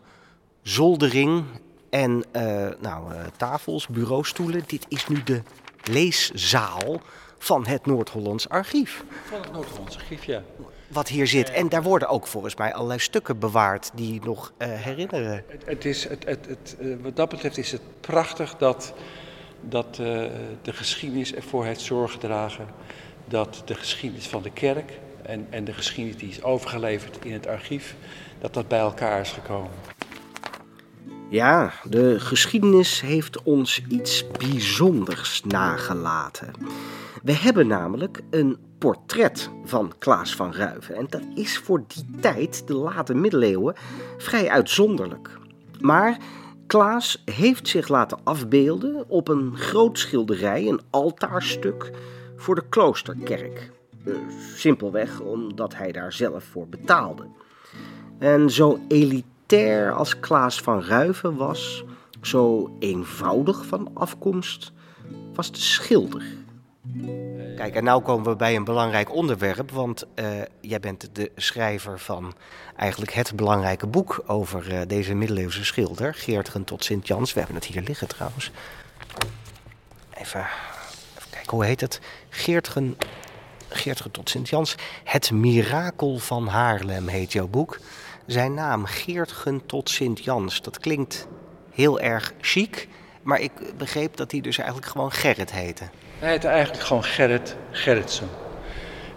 [0.63, 1.45] zoldering.
[1.91, 4.63] En eh, nou, eh, tafels, bureaustoelen.
[4.67, 5.43] Dit is nu de
[5.83, 7.01] leeszaal
[7.39, 9.05] van het Noord-Hollands Archief.
[9.25, 10.43] Van het Noord-Hollandse archief, ja.
[10.89, 11.51] Wat hier zit.
[11.51, 15.45] En daar worden ook volgens mij allerlei stukken bewaard die nog eh, herinneren.
[15.49, 18.95] Het, het is, het, het, het, eh, wat dat betreft is het prachtig dat,
[19.61, 19.99] dat eh,
[20.63, 22.67] de geschiedenis ervoor heeft zorg gedragen
[23.25, 27.47] dat de geschiedenis van de kerk en, en de geschiedenis die is overgeleverd in het
[27.47, 27.95] archief,
[28.39, 29.71] dat dat bij elkaar is gekomen.
[31.29, 36.51] Ja, de geschiedenis heeft ons iets bijzonders nagelaten.
[37.23, 40.95] We hebben namelijk een portret van Klaas van Ruiven.
[40.95, 43.75] En dat is voor die tijd, de late middeleeuwen,
[44.19, 45.39] vrij uitzonderlijk.
[45.81, 46.19] Maar
[46.67, 51.91] Klaas heeft zich laten afbeelden op een groot schilderij, een altaarstuk
[52.37, 53.71] voor de kloosterkerk.
[54.05, 54.15] Eh,
[54.55, 57.27] Simpelweg omdat hij daar zelf voor betaalde.
[58.19, 61.85] En zo elitair als Klaas van Ruiven was,
[62.21, 64.73] zo eenvoudig van afkomst,
[65.35, 66.23] was de schilder.
[67.57, 70.27] Kijk, en nou komen we bij een belangrijk onderwerp, want eh,
[70.61, 72.35] jij bent de schrijver van
[72.77, 77.33] eigenlijk het belangrijke boek over eh, deze middeleeuwse schilder, Geertgen tot Sint-Jans.
[77.33, 78.51] We hebben het hier liggen trouwens.
[80.15, 80.41] Even,
[81.17, 82.01] even kijken, hoe heet het?
[82.29, 82.97] Geertgen,
[83.69, 84.75] Geertgen tot Sint-Jans.
[85.05, 87.79] Het mirakel van Haarlem heet jouw boek.
[88.27, 91.27] Zijn naam, Geertgen tot Sint-Jans, dat klinkt
[91.71, 92.89] heel erg chic,
[93.27, 95.85] maar ik begreep dat hij dus eigenlijk gewoon Gerrit heette.
[96.19, 98.29] Hij heette eigenlijk gewoon Gerrit Gerritsen.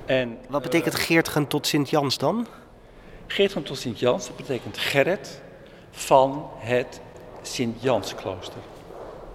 [0.06, 2.48] En Wat betekent Geertgen tot Sint-Jans dan?
[3.28, 5.42] Geertgen tot Sint-Jans, dat betekent Gerrit
[5.92, 7.02] van het
[7.42, 8.62] Sint-Jansklooster.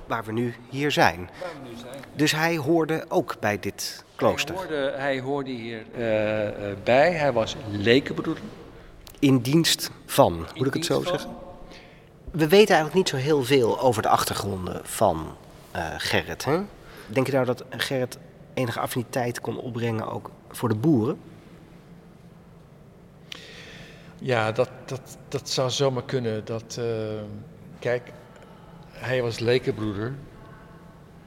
[0.07, 1.31] Waar we nu hier zijn.
[2.13, 4.55] Dus hij hoorde ook bij dit klooster.
[4.55, 8.43] Hij hoorde, hij hoorde hier eh, eh, bij, hij was lekenbroeder.
[9.19, 11.44] In dienst van, moet ik het zo zeggen?
[12.35, 15.37] We weten eigenlijk niet zo heel veel over de achtergronden van
[15.71, 16.45] eh, Gerrit.
[16.45, 16.61] Hè?
[17.07, 18.19] Denk je nou dat Gerrit
[18.55, 21.19] enige affiniteit kon opbrengen ook voor de boeren?
[24.19, 26.45] Ja, dat, dat, dat zou zomaar kunnen.
[26.45, 26.85] Dat, eh,
[27.79, 28.13] kijk,
[28.89, 30.15] hij was lekenbroeder.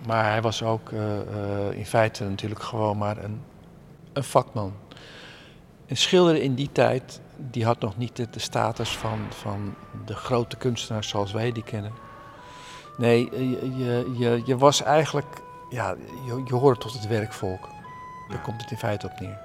[0.07, 3.41] Maar hij was ook eh, in feite natuurlijk gewoon maar een,
[4.13, 4.73] een vakman.
[5.87, 10.15] Een schilder in die tijd, die had nog niet de, de status van, van de
[10.15, 11.91] grote kunstenaars zoals wij die kennen.
[12.97, 15.95] Nee, je, je, je, je was eigenlijk, ja,
[16.25, 17.67] je, je hoorde tot het werkvolk.
[18.29, 19.39] Daar komt het in feite op neer.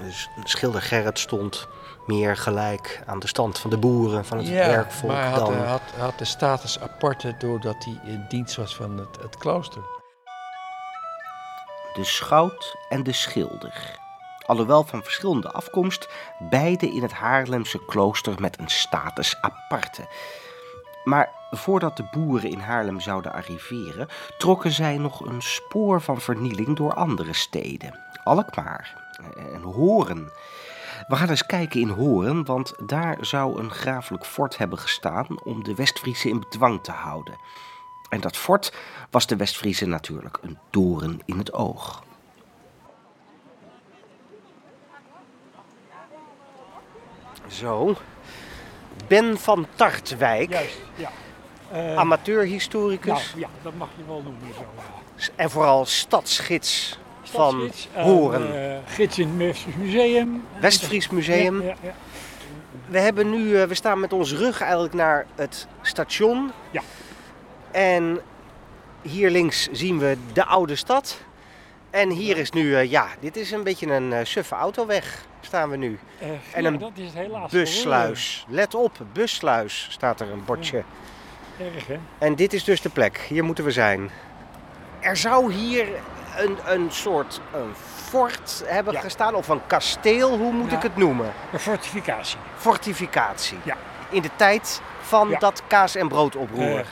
[0.00, 1.68] Dus schilder Gerrit stond
[2.06, 5.56] meer gelijk aan de stand van de boeren, van het werkvolk maar hij had, dan...
[5.56, 9.36] hij had, hij had de status aparte doordat hij in dienst was van het, het
[9.36, 9.82] klooster.
[11.94, 14.00] de schout en de schilder.
[14.52, 20.06] Alhoewel van verschillende afkomst, beide in het Haarlemse klooster met een status aparte.
[21.04, 26.76] Maar voordat de boeren in Haarlem zouden arriveren, trokken zij nog een spoor van vernieling
[26.76, 27.98] door andere steden.
[28.24, 29.14] Alkmaar
[29.52, 30.32] en Horen.
[31.08, 35.64] We gaan eens kijken in Horen, want daar zou een grafelijk fort hebben gestaan om
[35.64, 37.34] de Westfriese in bedwang te houden.
[38.08, 38.72] En dat fort
[39.10, 42.02] was de Westfriese natuurlijk een doren in het oog.
[47.48, 47.96] Zo.
[49.06, 51.10] Ben van Tartwijk, Juist, ja.
[51.72, 55.30] Eh, amateurhistoricus nou, ja, dat mag je wel noemen zo.
[55.36, 58.72] en vooral stadsgids van Stadsgids, en, Horen.
[58.72, 60.44] eh, gids in het Westfries Museum.
[60.60, 61.60] Westfries Museum.
[61.62, 61.94] Ja, ja, ja.
[62.86, 66.50] We, hebben nu, eh, we staan met ons rug eigenlijk naar het station.
[66.70, 66.82] Ja.
[67.70, 68.20] En
[69.02, 71.20] hier links zien we de oude stad.
[71.92, 75.70] En hier is nu, eh, ja, dit is een beetje een eh, suffe autoweg, staan
[75.70, 75.98] we nu.
[76.18, 77.50] Eh, En ja, een dat is het helaas.
[77.50, 78.44] Bussluis.
[78.48, 80.82] Let op, bussluis staat er een bordje.
[81.74, 81.98] Erg, hè?
[82.18, 84.10] En dit is dus de plek, hier moeten we zijn.
[85.00, 85.86] Er zou hier
[86.36, 87.74] een, een soort een
[88.08, 89.00] fort hebben Ja.
[89.00, 91.32] gestaan, of een kasteel, hoe moet ik het noemen?
[91.52, 92.38] Een fortificatie.
[92.56, 93.58] Fortificatie.
[93.62, 93.76] Ja.
[94.10, 96.84] In de tijd van dat kaas- en broodoproer.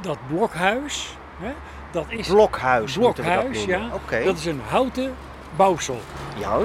[0.00, 1.52] Dat blokhuis, hè,
[1.92, 3.90] dat is Blokhuis, dat blokhuis, noemen.
[4.10, 4.24] ja.
[4.24, 5.14] Dat is een houten
[5.56, 6.00] bouwsel.
[6.38, 6.58] Ja,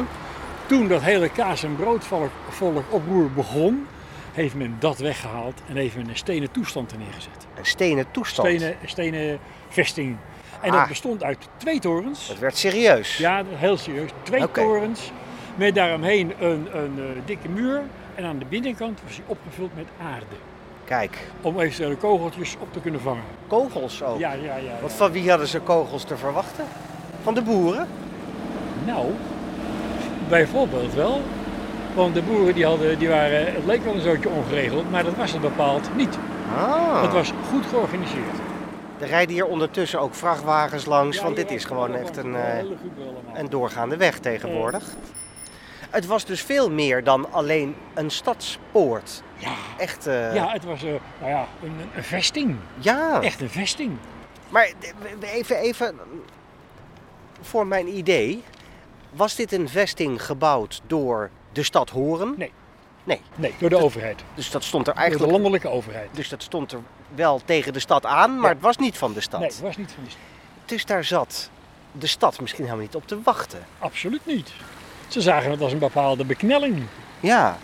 [0.65, 3.87] Toen dat hele kaas- en broodvolk volk oproer begon,
[4.33, 7.47] heeft men dat weggehaald en heeft men een stenen toestand er neergezet.
[7.57, 8.47] een stenen toestand.
[8.47, 10.17] Stenen, stenen vesting.
[10.61, 10.77] En Ah.
[10.79, 12.27] dat bestond uit twee torens.
[12.27, 13.17] Het werd serieus.
[13.17, 14.09] Ja, dat heel serieus.
[14.23, 15.11] Twee torens
[15.55, 17.81] met daaromheen een, een eh, dikke muur.
[18.15, 20.25] En aan de binnenkant was hij opgevuld met aarde.
[20.87, 23.23] Kijk, Om eventuele kogeltjes op te kunnen vangen.
[23.47, 24.19] kogels ook.
[24.19, 24.71] Ja, ja, ja.
[24.79, 26.65] Want van wie hadden ze kogels te verwachten?
[27.23, 27.87] Van de boeren?
[28.85, 29.05] Nou,
[30.29, 31.21] bijvoorbeeld wel.
[31.95, 35.15] Want de boeren die hadden, die waren, het leek wel een zootje ongeregeld, maar dat
[35.15, 36.17] was het bepaald niet.
[36.57, 37.01] Ah.
[37.01, 38.35] Het was goed georganiseerd.
[38.99, 42.63] Er rijden hier ondertussen ook vrachtwagens langs, Ja, want dit is gewoon echt een, eh,
[43.33, 44.83] een doorgaande weg tegenwoordig.
[45.89, 49.23] Het was dus veel meer dan alleen een stadspoort.
[49.37, 49.53] Ja.
[49.77, 52.55] Echt, eh, Ja, het was eh, nou ja, een, een vesting.
[52.77, 53.21] ja.
[53.21, 53.97] Echt een vesting.
[54.49, 54.71] Maar
[55.21, 55.95] even, even
[57.41, 58.43] voor mijn idee.
[59.09, 62.33] Was dit een vesting gebouwd door de stad Horen?
[62.37, 62.51] Nee.
[63.03, 64.23] Nee, Nee, door de overheid.
[64.33, 65.31] dus dat stond er Door de eigenlijk...
[65.31, 66.09] landelijke overheid.
[66.11, 66.79] Dus dat stond er
[67.15, 68.53] wel tegen de stad aan, maar Ja.
[68.55, 69.39] het was niet van de stad.
[69.39, 70.21] Nee, het was niet van de stad.
[70.65, 71.49] Dus daar zat
[71.91, 73.59] de stad misschien helemaal niet op te wachten.
[73.79, 74.51] Absoluut niet.
[75.07, 76.83] Ze zagen het als een bepaalde beknelling.
[77.19, 77.57] Ja.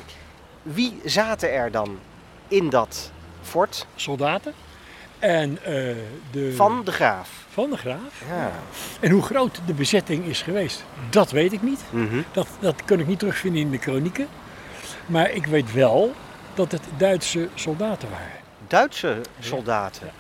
[0.64, 2.00] Wie zaten er dan
[2.48, 4.54] in dat fort Soldaten.
[5.20, 5.74] En eh,
[6.32, 6.54] de...
[6.56, 7.30] van de graaf?
[7.50, 8.24] Van de graaf.
[8.30, 8.52] Ja.
[9.00, 11.84] En hoe groot de bezetting is geweest, dat weet ik niet.
[11.90, 12.22] Mhm.
[12.32, 14.28] Dat, dat kan ik niet terugvinden in de kronieken.
[15.06, 16.14] Maar ik weet wel
[16.54, 18.42] dat het Duitse soldaten waren.
[18.68, 20.06] Duitse soldaten.
[20.06, 20.14] Wat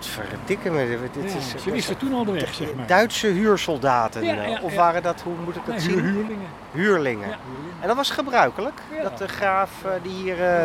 [0.00, 0.98] verdikken me.
[1.12, 2.86] Dit Ja, is, ze wisten toen al de weg, zeg maar.
[2.86, 4.24] Duitse huursoldaten.
[4.24, 5.98] Ja, eh, ja, of waren dat, hoe moet ik dat Nee, zien?
[6.00, 6.48] huur- huurlingen.
[6.72, 7.32] Huurlingen.
[7.80, 10.64] En dat was gebruikelijk, dat de graaf eh, die hier, eh,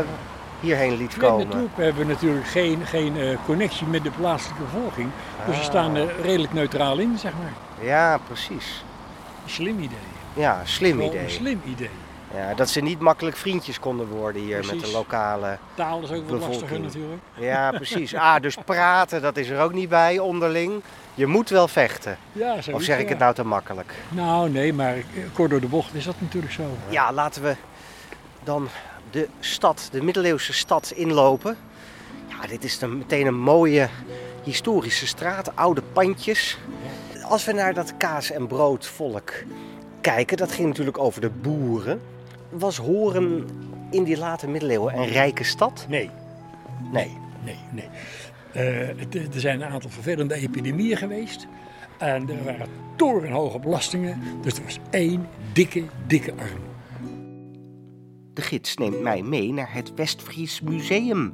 [0.60, 1.46] hierheen liet komen.
[1.50, 5.10] de troepen hebben natuurlijk geen, geen eh, connectie met de plaatselijke bevolking.
[5.46, 5.68] Dus ze Ah.
[5.68, 7.86] staan er redelijk neutraal in, zeg maar.
[7.88, 8.84] Ja, precies.
[9.46, 9.98] Slim idee.
[10.34, 11.24] Ja, slim idee.
[11.24, 11.90] Een slim idee.
[12.36, 15.58] Ja, dat ze niet makkelijk vriendjes konden worden hier met de lokale.
[15.74, 17.22] Taal is ook wat lastiger natuurlijk.
[17.38, 18.16] Ja, precies.
[18.16, 20.84] Ah, dus praten, dat is er ook niet bij onderling.
[21.14, 22.18] Je moet wel vechten.
[22.32, 23.10] Ja, zo Of zeg ik ja.
[23.10, 23.94] het nou te makkelijk?
[24.10, 24.96] Nou, nee, maar
[25.34, 26.64] kort door de bocht is dat natuurlijk zo.
[26.90, 27.56] Ja, laten we
[28.44, 28.68] dan
[29.12, 31.58] de stad, de middeleeuwse stad inlopen.
[32.28, 33.90] Ja, dit is dan meteen een mooie
[34.44, 36.58] historische straat, oude pandjes.
[37.24, 39.34] Als we naar dat kaas- en broodvolk
[40.02, 42.02] kijken, dat ging natuurlijk over de boeren.
[42.58, 43.46] Was Horen
[43.92, 45.86] in die late middeleeuwen een rijke stad?
[45.90, 46.10] Nee,
[46.92, 47.18] Nee.
[47.44, 47.90] nee, nee.
[48.54, 51.48] Eh, het- er zijn een aantal vervelende epidemieën geweest.
[51.98, 54.22] En er waren torenhoge belastingen.
[54.42, 56.64] Dus er was één dikke, dikke arm.
[58.34, 61.34] De gids neemt mij mee naar het Westfries Museum.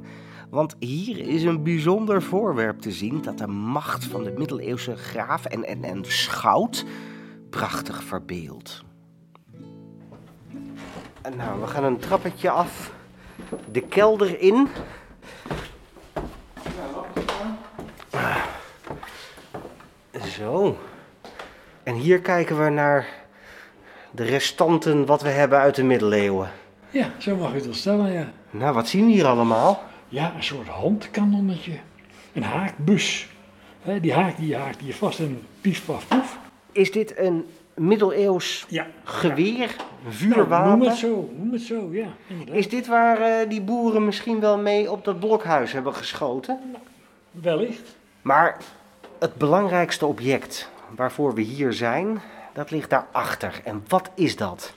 [0.50, 5.44] Want hier is een bijzonder voorwerp te zien dat de macht van de middeleeuwse graaf
[5.44, 6.84] en, en, en schout
[7.50, 8.82] prachtig verbeeldt.
[11.22, 12.92] En nou, we gaan een trappetje af,
[13.72, 14.68] de kelder in.
[20.36, 20.78] Zo.
[21.82, 23.06] En hier kijken we naar
[24.10, 26.50] de restanten wat we hebben uit de middeleeuwen.
[26.90, 28.32] Ja, zo mag u het wel stellen, ja.
[28.50, 29.82] Nou, wat zien we hier allemaal?
[30.08, 31.78] Ja, een soort handkanonnetje.
[32.32, 33.28] Een haakbus.
[34.00, 36.38] Die haak die haakt hier vast en pief paf poef.
[36.72, 38.86] Is dit een middeleeuws Ja.
[39.04, 40.70] geweer, Nou, vuurwapen?
[40.78, 42.06] noem het zo, noem het zo, ja.
[42.26, 42.54] Inderdaad.
[42.56, 46.58] Is dit waar eh, die boeren misschien wel mee op dat blokhuis hebben geschoten?
[47.30, 47.96] Wellicht.
[48.22, 48.56] Maar
[49.18, 52.20] het belangrijkste object waarvoor we hier zijn,
[52.54, 53.60] dat ligt daarachter.
[53.64, 54.72] En wat is dat?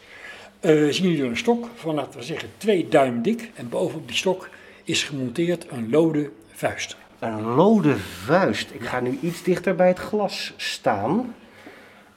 [0.60, 3.52] Eh zien jullie een stok van, laten we zeggen, twee duim dik.
[3.56, 4.50] En bovenop die stok
[4.84, 6.98] is gemonteerd een lode vuist.
[7.20, 8.72] Een lode vuist.
[8.74, 11.36] Ik ga nu iets dichter bij het glas staan.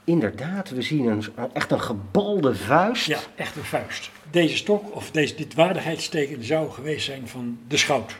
[0.09, 3.05] Inderdaad, we zien een, echt een gebalde vuist.
[3.05, 4.11] Ja, echt een vuist.
[4.31, 8.15] Deze stok, of deze, dit waardigheidsteken, zou geweest zijn van de schout.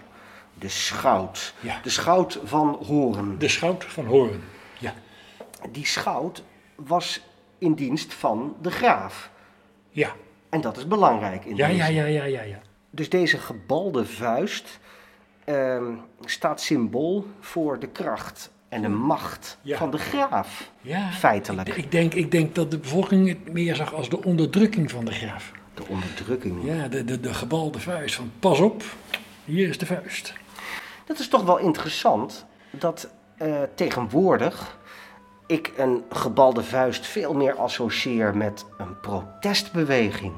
[0.53, 1.53] De schout.
[1.59, 1.79] Ja.
[1.83, 3.39] De schout van Horen.
[3.39, 4.43] De schout van Hoorn.
[4.79, 4.93] Ja,
[5.71, 6.43] Die schout
[6.75, 7.21] was
[7.57, 9.29] in dienst van de graaf.
[9.89, 10.15] ja,
[10.49, 11.77] En dat is belangrijk in ja, deze.
[11.79, 12.41] ja, ja, ja, ja.
[12.41, 12.59] ja.
[12.89, 14.79] Dus deze gebalde vuist
[15.45, 15.93] ehm,
[16.25, 19.77] staat symbool voor de kracht en de macht Ja.
[19.77, 20.69] van de graaf.
[20.81, 21.67] ja Feitelijk.
[21.69, 25.05] Ik, ik, denk, ik denk dat de bevolking het meer zag als de onderdrukking van
[25.05, 25.51] de graaf.
[25.73, 26.59] De onderdrukking.
[26.63, 28.83] Ja, de, de, de gebalde vuist van pas op,
[29.45, 30.33] hier is de vuist.
[31.05, 34.77] Dat is toch wel interessant dat eh, tegenwoordig
[35.47, 40.33] ik een gebalde vuist veel meer associeer met een protestbeweging.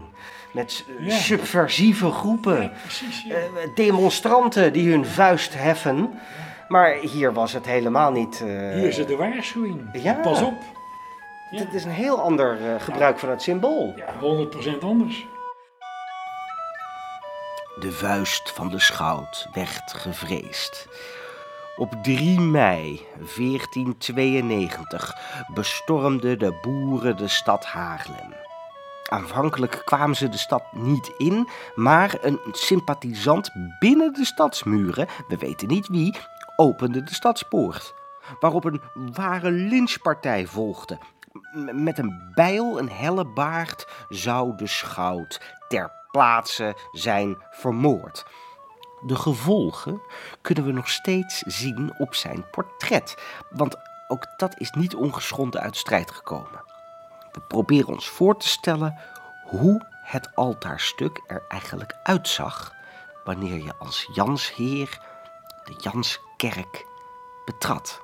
[0.54, 1.16] Met Ja.
[1.16, 2.72] subversieve groepen.
[2.82, 3.36] Precies, eh,
[3.76, 6.10] demonstranten die hun vuist heffen.
[6.72, 8.42] Maar hier was het helemaal niet.
[8.42, 9.90] eh, Hier is het de waarschuwing.
[9.94, 10.14] Ja.
[10.14, 10.54] Pas op.
[11.52, 11.58] Ja.
[11.58, 13.94] Dit is een heel ander eh, gebruik van het symbool.
[13.96, 14.14] Ja,
[14.76, 15.26] 100% anders.
[17.80, 20.88] De vuist van de schout werd gevreesd.
[21.76, 25.16] Op 3 mei 1492
[25.54, 28.34] bestormden de boeren de stad Haarlem.
[29.10, 33.50] Aanvankelijk kwamen ze de stad niet in, maar een sympathisant
[33.80, 36.16] binnen de stadsmuren, we weten niet wie,
[36.62, 37.94] opende de stadspoort.
[38.40, 38.82] Waarop een
[39.14, 40.98] ware lynchpartij volgde.
[41.72, 48.26] Met een bijl en helle baard zou de schout ter plaatse zijn vermoord.
[49.06, 50.02] de gevolgen
[50.42, 53.18] kunnen we nog steeds zien op zijn portret.
[53.50, 53.76] Want
[54.08, 56.64] ook dat is niet ongeschonden uit strijd gekomen.
[57.32, 59.00] We proberen ons voor te stellen
[59.44, 62.74] hoe het altaarstuk er eigenlijk uitzag
[63.24, 65.00] wanneer je als Jansheer
[65.64, 66.86] de Janskerk
[67.46, 68.02] betrad.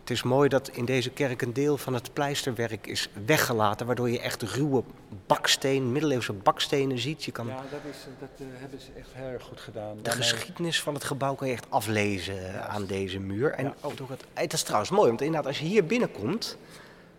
[0.00, 4.10] Het is mooi dat in deze kerk een deel van het pleisterwerk is weggelaten, waardoor
[4.10, 4.82] je echt ruwe
[5.26, 7.24] baksteen, middeleeuwse bakstenen ziet.
[7.24, 9.96] Je kan Ja, dat, is, dat eh, hebben ze echt heel erg goed gedaan.
[9.96, 13.50] de Daarmee- geschiedenis van het gebouw kan je echt aflezen aan deze muur.
[13.52, 16.56] En ook door het, het is trouwens mooi, want inderdaad, als je hier binnenkomt,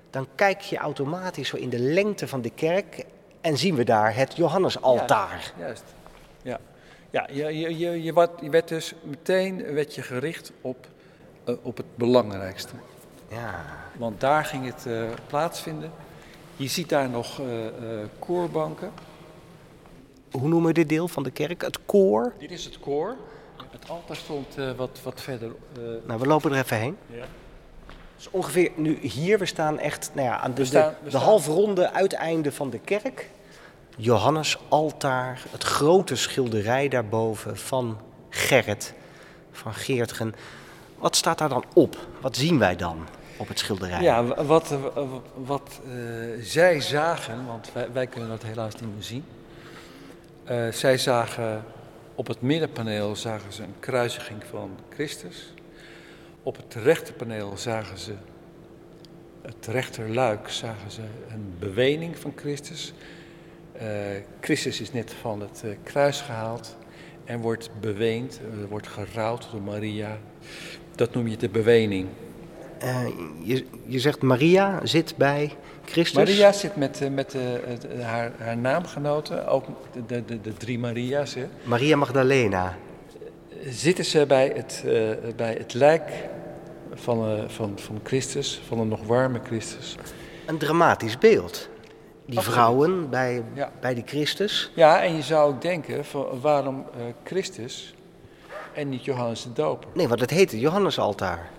[0.10, 3.06] dan kijk je automatisch zo in de lengte van de kerk
[3.42, 5.54] en zien we daar het Johannesaltaar.
[5.58, 5.84] Juist.
[7.16, 10.88] Ja je, je, je, je, werd, je werd dus meteen werd je gericht op,
[11.44, 12.74] eh, op het belangrijkste.
[13.30, 13.66] Ja.
[13.98, 15.92] Want daar ging het eh, plaatsvinden.
[16.56, 17.46] Je ziet daar nog eh,
[18.20, 18.92] koorbanken.
[20.32, 21.62] Hoe noemen we dit deel van de kerk?
[21.62, 22.34] Het koor?
[22.40, 23.16] Dit is het koor.
[23.72, 25.52] Het altaar stond wat, wat verder.
[26.06, 26.98] Nou, we lopen er even heen.
[27.08, 27.26] ja.
[28.16, 31.10] Dus ongeveer nu hier, we staan echt nou ja, aan de, staan- de, we de
[31.10, 33.30] staan- halfronde uiteinde van de kerk.
[33.98, 37.98] Johannes altaar, het grote schilderij daarboven van
[38.30, 38.94] Gerrit,
[39.52, 40.36] van Geertgen.
[40.98, 41.98] Wat staat daar dan op?
[42.22, 44.02] Wat zien wij dan op het schilderij?
[44.02, 44.76] Ja, wat,
[45.34, 45.94] wat eh,
[46.42, 49.24] zij zagen, want wij, wij kunnen dat helaas niet meer zien.
[50.44, 51.64] Eh, zij zagen
[52.16, 55.54] op het middenpaneel zagen ze een kruisiging van Christus.
[56.44, 58.14] Op het rechterpaneel zagen ze,
[59.42, 62.94] het rechterluik zagen ze een bewening van Christus.
[63.80, 63.88] Eh,
[64.40, 66.76] Christus is net van het eh, kruis gehaald
[67.26, 70.18] en wordt beweend, eh, wordt gerouwd door Maria.
[70.96, 72.08] Dat noem je de bewening.
[73.44, 75.52] Je, je zegt Maria zit bij
[75.86, 76.18] Christus.
[76.18, 77.36] Maria zit met, met
[78.02, 79.66] haar, haar naamgenoten, ook
[80.08, 81.34] de, de, de, drie Maria's.
[81.34, 81.48] Hè.
[81.64, 82.78] Maria Magdalena.
[83.66, 84.84] Zitten ze bij het,
[85.36, 86.12] bij het lijk
[86.94, 89.96] van, van, van Christus, van een nog warme Christus.
[90.46, 91.70] Een dramatisch beeld.
[92.26, 93.72] Die vrouwen bij, Ja.
[93.80, 94.72] bij die Christus.
[94.76, 97.94] Ja, en je zou ook denken, van, waarom eh, Christus
[98.74, 99.90] en niet Johannes de Doper?
[99.94, 101.50] Nee, want het heet het Johannesaltaar.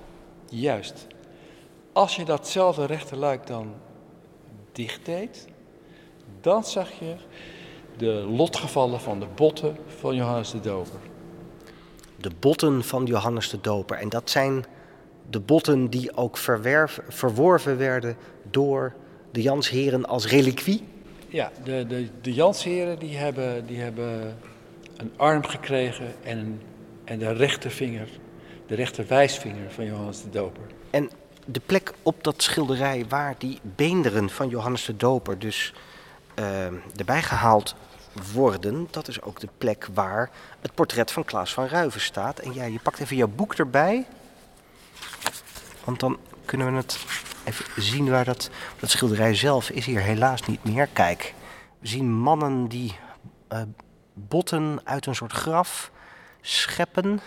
[0.48, 1.06] Juist.
[1.92, 3.74] Als je datzelfde rechterluik dan
[4.72, 5.46] dicht deed,
[6.40, 7.14] dan zag je
[7.96, 10.98] de lotgevallen van de botten van Johannes de Doper.
[12.16, 13.96] De botten van Johannes de Doper.
[13.98, 14.64] En dat zijn
[15.30, 18.16] de botten die ook verwerf, verworven werden
[18.50, 18.92] door
[19.36, 20.84] de Jansheren als reliquie.
[21.28, 24.38] Ja, de, de, de Jansheren die hebben, die hebben
[24.96, 26.62] een arm gekregen en,
[27.04, 28.08] en de rechtervinger,
[28.66, 30.62] de rechterwijsvinger van Johannes de Doper.
[30.90, 31.10] En
[31.44, 35.74] de plek op dat schilderij waar die beenderen van Johannes de Doper dus
[36.34, 36.66] eh,
[36.96, 37.74] erbij gehaald
[38.32, 40.30] worden, dat is ook de plek waar
[40.60, 42.38] het portret van Klaas van Ruiven staat.
[42.38, 44.06] En ja, je pakt even jouw boek erbij,
[45.84, 46.98] want dan kunnen we het
[47.46, 50.88] even zien waar dat, dat schilderij zelf is hier helaas niet meer.
[50.92, 51.34] Kijk,
[51.78, 52.96] we zien mannen die
[53.48, 53.62] eh,
[54.14, 55.90] botten uit een soort graf
[56.40, 57.20] scheppen.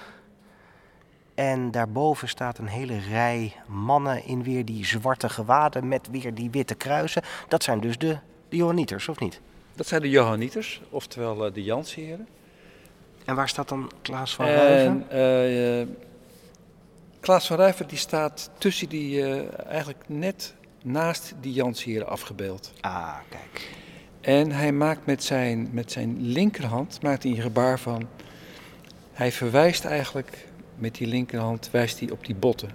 [1.36, 6.50] En daarboven staat een hele rij mannen in weer die zwarte gewaden met weer die
[6.50, 7.22] witte kruisen.
[7.48, 8.18] Dat zijn dus de,
[8.50, 9.42] de Johanniters, of niet?
[9.76, 12.28] Dat zijn de Johanniters, oftewel eh, de Jansheren.
[13.26, 15.10] En waar staat dan Klaas van Ruiven?
[15.10, 15.98] En
[17.20, 20.54] Klaas van Ruiven die staat tussen die, eh, eigenlijk net
[20.84, 22.74] naast die Jansheren afgebeeld.
[22.82, 23.78] Ah, kijk.
[24.22, 28.08] En hij maakt met zijn, met zijn linkerhand maakt hij een gebaar van.
[29.12, 32.70] Hij verwijst eigenlijk met die linkerhand wijst hij op die botten.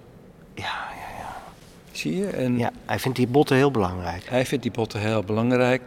[0.53, 1.35] Ja, ja, ja.
[1.91, 2.27] Zie je?
[2.27, 4.29] En ja, hij vindt die botten heel belangrijk.
[4.29, 5.81] hij vindt die botten heel belangrijk.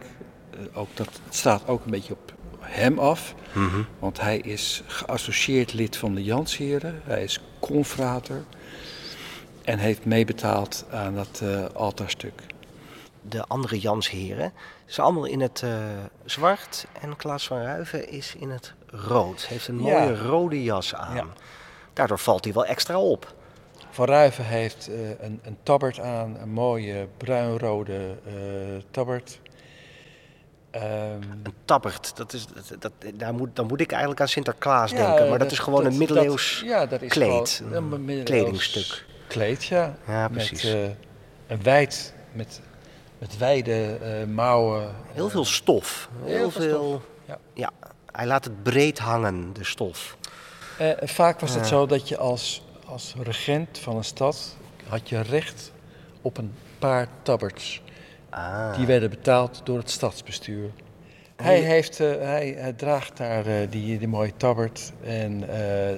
[0.49, 2.33] Eh, ook dat, staat ook een beetje op
[2.69, 3.33] hem af.
[3.53, 3.81] Mhm.
[3.99, 7.01] Want hij is geassocieerd lid van de Jansheren.
[7.03, 8.43] Hij is confrater.
[9.63, 12.41] En heeft meebetaald aan dat eh altaarstuk.
[13.21, 14.53] De andere Jansheren
[14.85, 15.71] zijn allemaal in het eh,
[16.25, 19.45] zwart en Klaas van Ruiven is in het rood.
[19.45, 20.15] Heeft een mooie Ja.
[20.15, 21.15] rode jas aan.
[21.15, 21.25] Ja.
[21.93, 23.33] Daardoor valt hij wel extra op.
[23.89, 28.33] Van Ruiven heeft eh, een, een tabbert aan, een mooie bruinrode eh
[28.91, 29.39] tabbert.
[30.71, 34.91] Ehm, Een tabbert, dat is, dat, dat, daar moet, dan moet ik eigenlijk aan Sinterklaas
[34.91, 35.29] ja, denken.
[35.29, 37.49] Maar dat, is gewoon een middeleeuws ja, dat is kleed.
[37.49, 39.05] gewoon Een middeleeuws kledingstuk.
[39.27, 39.95] Kleed, ja.
[40.07, 40.63] Ja, Met, precies.
[40.63, 40.83] eh,
[41.47, 42.61] een wijd, met,
[43.17, 44.95] met wijde eh, mouwen.
[45.11, 46.09] Heel veel stof.
[46.23, 46.61] Heel, heel veel.
[46.61, 47.71] veel stof, ja.
[48.11, 50.17] hij laat het breed hangen, de stof.
[50.77, 54.55] Eh, vaak was het zo dat je als, als regent van een stad
[54.87, 55.71] had je recht
[56.21, 57.81] op een paar tabberts.
[58.29, 58.75] Ah.
[58.77, 60.69] Die werden betaald door het stadsbestuur.
[61.35, 65.95] Hij, heeft, eh, hij, hij draagt daar eh, die, die mooie tabbert en eh,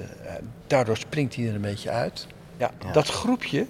[0.67, 2.27] daardoor springt hij er een beetje uit.
[2.57, 2.91] Ja, Ja.
[2.91, 3.65] Dat groepje,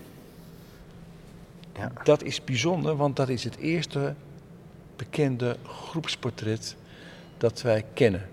[1.77, 1.91] Ja.
[2.03, 4.13] dat is bijzonder, want dat is het eerste
[4.95, 6.75] bekende groepsportret
[7.37, 8.29] dat wij kennen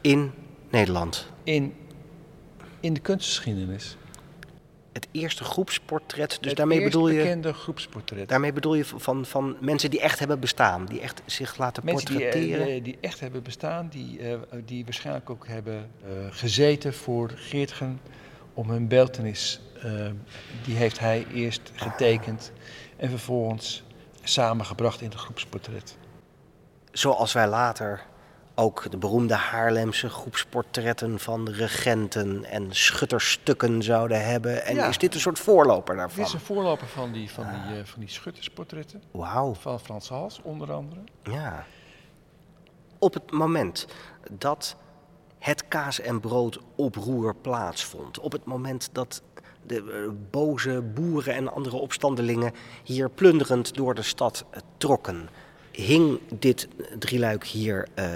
[0.00, 0.32] In
[0.70, 1.26] Nederland.
[1.44, 1.74] in,
[2.80, 3.96] in de kunstgeschiedenis.
[4.92, 8.28] Het eerste groepsportret, dus Het daarmee bedoel, je, bekende groepsportret.
[8.28, 12.06] daarmee bedoel je van, van mensen die echt hebben bestaan, die echt zich laten Mensen
[12.06, 12.66] die, eh, portretteren.
[12.66, 18.00] die, die echt hebben bestaan, die, eh, die waarschijnlijk ook hebben eh, gezeten voor Geertgen
[18.54, 19.60] om hun beeltenis.
[19.82, 20.06] eh,
[20.64, 22.52] die heeft hij eerst getekend
[22.96, 23.82] en vervolgens
[24.22, 25.96] samengebracht in het groepsportret.
[26.92, 28.02] Zoals wij later
[28.54, 34.64] ook de beroemde Haarlemse groepsportretten van regenten en schutterstukken zouden hebben.
[34.64, 34.86] En Ja.
[34.88, 36.24] is dit een soort voorloper Dit daarvan?
[36.24, 39.54] is een voorloper van die, van die, eh, van die schuttersportretten, Wauw.
[39.54, 41.00] van Frans Hals onder andere.
[41.22, 41.64] Ja.
[42.98, 43.86] Op het moment
[44.30, 44.76] dat
[45.38, 49.22] het kaas- en brood oproer plaatsvond, op het moment dat
[49.66, 52.52] de eh, boze boeren en andere opstandelingen
[52.84, 55.28] hier plunderend door de stad eh, trokken,
[55.72, 56.68] hing dit
[56.98, 58.08] drieluik hier eh,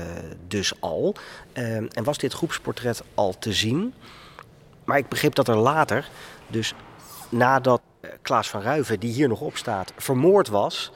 [0.47, 1.15] dus al.
[1.53, 3.95] Eh, en was dit groepsportret al te zien.
[4.85, 6.09] Maar ik begreep dat er later,
[6.47, 6.75] dus
[7.29, 10.93] nadat eh, Klaas van Ruiven, die hier nog op staat, vermoord was,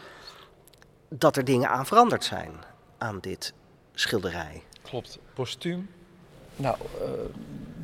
[1.09, 2.53] dat er dingen aan veranderd zijn
[2.99, 3.55] aan dit
[3.95, 4.63] schilderij.
[4.83, 5.91] Klopt, postuum.
[6.57, 7.11] Nou, eh,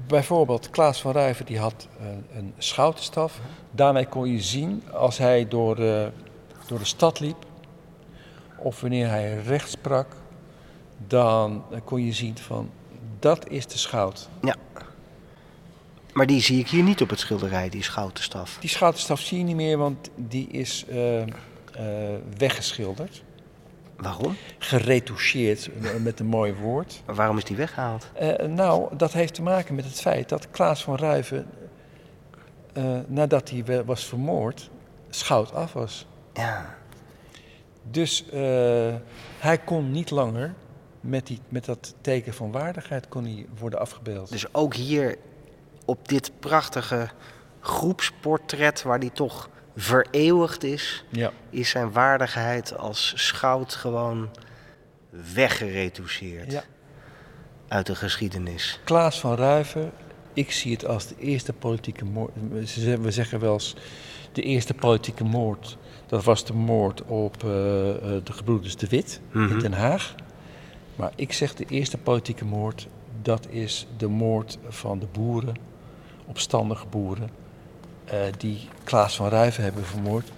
[0.07, 3.41] bijvoorbeeld Klaas van Ruiven die had een, een schoutenstaf.
[3.71, 6.07] Daarmee kon je zien als hij door, eh,
[6.67, 7.37] door de stad liep
[8.59, 10.07] of wanneer hij recht sprak,
[11.07, 12.71] dan kon je zien van
[13.19, 14.29] dat is de schout.
[16.13, 18.57] Maar die zie ik hier niet op het schilderij, die schoutenstaf.
[18.61, 21.29] Die schoutenstaf zie je niet meer, want die is eh, eh,
[22.37, 23.23] weggeschilderd,
[23.97, 24.37] Waarom?
[24.59, 27.03] geretoucheerd eh, met een mooi woord.
[27.07, 28.07] Maar waarom is die weggehaald?
[28.15, 31.47] Eh, nou, dat heeft te maken met het feit dat Klaas van Ruiven,
[33.07, 34.71] nadat hij was vermoord,
[35.11, 36.07] schout af was.
[36.33, 36.75] Ja.
[37.91, 38.95] Dus eh,
[39.39, 40.55] hij kon niet langer
[41.01, 44.31] met, die, met dat teken van waardigheid kon hij worden afgebeeld.
[44.31, 45.17] Dus ook hier
[45.85, 47.09] op dit prachtige
[47.61, 51.33] groepsportret, waar die toch vereeuwigd is, Ja.
[51.51, 54.29] is zijn waardigheid als schout gewoon
[55.35, 56.63] weggeretoucheerd Ja.
[57.69, 58.81] uit de geschiedenis.
[58.85, 59.93] Klaas van Ruiven,
[60.33, 62.33] ik zie het als de eerste politieke moord.
[63.01, 63.77] We zeggen wel eens
[64.33, 65.77] de eerste politieke moord.
[66.07, 69.59] Dat was de moord op eh, eh, de gebroeders De Wit in Mhm.
[69.59, 70.15] Den Haag.
[70.97, 72.89] Maar ik zeg de eerste politieke moord,
[73.23, 75.55] dat is de moord van de boeren,
[76.27, 77.31] opstandige boeren,
[78.05, 80.33] eh, die Klaas van Ruiven hebben vermoord.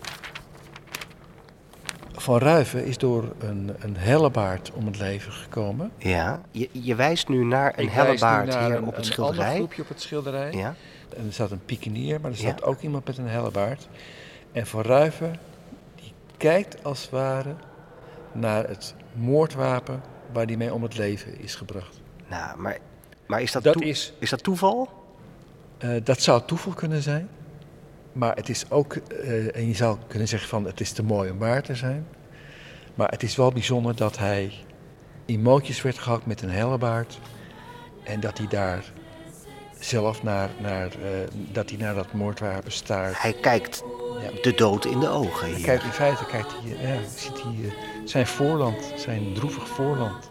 [2.12, 5.90] Van Ruiven is door een, een hellebaard om het leven gekomen.
[5.98, 9.04] Ja, je, je wijst nu naar een Ik hellebaard naar hier een- op het Een
[9.04, 9.40] schilderij.
[9.44, 10.52] ander groepje op het schilderij.
[10.52, 10.74] Ja.
[11.16, 12.66] En er staat een pikenier, maar er staat Ja.
[12.66, 13.88] ook iemand met een hellebaard.
[14.52, 15.36] En Van Ruiven,
[16.38, 17.54] kijkt als het ware
[18.32, 22.00] naar het moordwapen waar die mee om het leven is gebracht.
[22.28, 22.78] Nou, maar,
[23.26, 24.88] maar is dat, Dat toe- is, is dat toeval?
[25.78, 27.28] eh, dat zou toeval kunnen zijn.
[28.12, 31.30] Maar het is ook, eh, en je zou kunnen zeggen van het is te mooi
[31.30, 32.06] om waar te zijn.
[32.94, 34.52] Maar het is wel bijzonder dat hij
[35.24, 37.18] in mootjes werd gehakt met een hellebaard.
[38.04, 38.84] En dat hij daar
[39.78, 41.08] zelf naar, naar, eh,
[41.52, 43.22] dat hij naar dat moordwapen staart.
[43.22, 43.82] Hij kijkt
[44.22, 44.30] Ja.
[44.42, 45.64] de dood in de ogen hier.
[45.64, 47.72] Kijk, in feite kijkt hij, ja, ziet hij eh,
[48.04, 50.30] zijn voorland, zijn droevig voorland.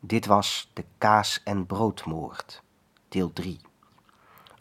[0.00, 2.62] Dit was de Kaas- en Broodmoord,
[3.08, 3.60] deel 3.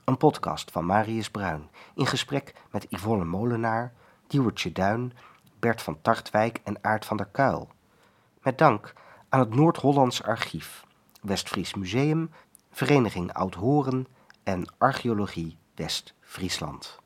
[0.04, 3.94] Een podcast van Marius Bruin in gesprek met Yvonne Molenaar,
[4.28, 5.14] Diewertje Duin,
[5.62, 7.70] Bert van Tartwijk en Aart van der Kuil.
[8.42, 8.94] Met dank
[9.30, 10.86] aan het Noord-Hollands Archief,
[11.22, 12.32] Westfries Museum,
[12.72, 14.08] Vereniging Oud-Horen
[14.44, 17.01] en Archeologie West-Friesland.